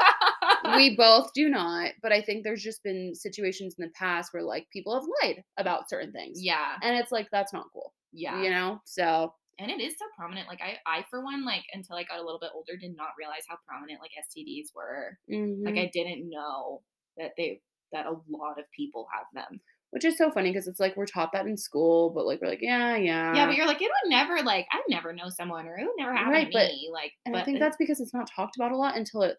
[0.78, 4.44] we both do not, but I think there's just been situations in the past where
[4.44, 6.42] like people have lied about certain things.
[6.44, 7.94] yeah, And it's like that's not cool.
[8.14, 8.42] yeah.
[8.42, 8.82] You know?
[8.86, 10.48] So and it is so prominent.
[10.48, 13.10] Like I, I for one, like until I got a little bit older, did not
[13.20, 15.18] realize how prominent like STDs were.
[15.30, 15.80] Like mhm.
[15.80, 16.82] I didn't know
[17.18, 17.62] that they
[17.92, 19.60] that a lot of people have them.
[19.92, 22.48] which is so funny because it's like we're taught that in school, but like we're
[22.48, 23.36] like, yeah, yeah.
[23.36, 25.98] yeah, but you're like, it would never like I never know someone or it would
[25.98, 26.90] never happen Right, to but- me.
[26.92, 29.38] Like, and but I think that's because it's not talked about a lot until it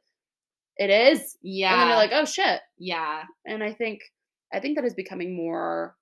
[0.83, 1.37] it is.
[1.43, 2.61] yeah, And then you're like, oh shit.
[2.79, 4.01] yeah, And I think
[4.53, 5.97] I think that is becoming more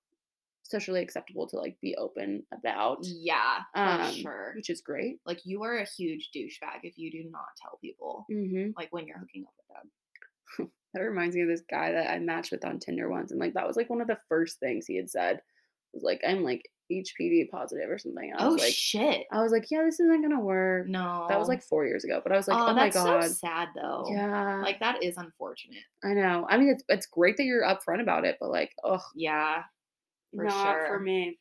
[0.63, 2.99] socially acceptable to like be open about.
[3.03, 4.53] yeah, for Um, sure.
[4.57, 5.19] Which is great.
[5.27, 8.71] Like you are a huge douchebag if you do not tell people Mm-hmm.
[8.77, 10.71] like when you're hooking up with them.
[10.93, 13.55] That reminds me of this guy that I matched with on Tinder once, and like
[13.55, 15.41] that was like one of the first things he had said
[15.95, 19.27] was like, "I'm like HPV positive or something." I Oh was like, shit!
[19.33, 22.21] I was like, "Yeah, this isn't gonna work." No, That was like four years ago,
[22.23, 24.07] but I was like, "Oh, my that's god." so sad though.
[24.13, 25.85] yeah, like that is unfortunate.
[26.05, 26.47] I know.
[26.49, 29.65] I mean, it's it's great that you're upfront about it, but like, oh, Yeah,
[30.35, 31.39] for not for me.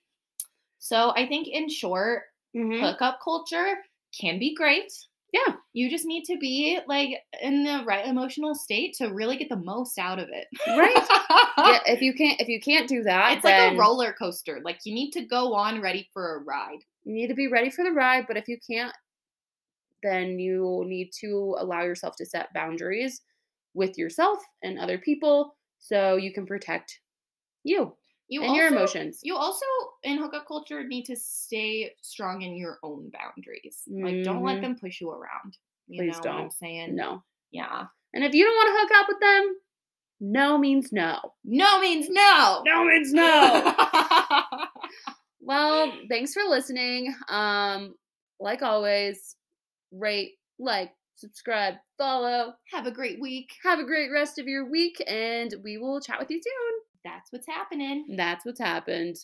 [0.79, 2.23] So I think in short,
[2.55, 2.79] Mhm.
[2.81, 3.77] hookup culture
[4.19, 4.91] can be great.
[5.31, 5.55] Yeah.
[5.73, 7.09] You just need to be like
[7.41, 10.47] in the right emotional state to really get the most out of it.
[10.67, 10.95] Right.
[11.57, 14.59] yeah, if you can't if you can't do that, It's like a roller coaster.
[14.63, 16.79] Like you need to go on ready for a ride.
[17.03, 18.25] you need to be ready for the ride.
[18.27, 18.93] But if you can't,
[20.01, 23.21] then you need to allow yourself to set boundaries
[23.73, 26.99] with yourself and other people so you can protect
[27.63, 27.93] you
[28.29, 29.19] You and also, your emotions.
[29.23, 29.65] You also
[30.03, 33.81] in hookup culture need to stay strong in your own boundaries.
[33.87, 34.61] Like don't let Mhm.
[34.61, 35.57] them push you around.
[35.87, 36.95] You Please know what I'm saying?
[36.95, 37.23] No.
[37.51, 37.87] Yeah.
[38.13, 39.55] And if you don't want to hook up with them,
[40.19, 41.33] no means no.
[41.43, 42.61] No means no.
[42.65, 43.73] No means no.
[45.41, 47.13] well, thanks for listening.
[47.29, 47.95] Um,
[48.39, 49.35] like always,
[49.91, 52.53] rate, like, subscribe, follow.
[52.71, 53.51] Have a great week.
[53.63, 56.78] Have a great rest of your week, and we will chat with you soon.
[57.03, 58.15] That's what's happening.
[58.15, 59.17] That's what's happened.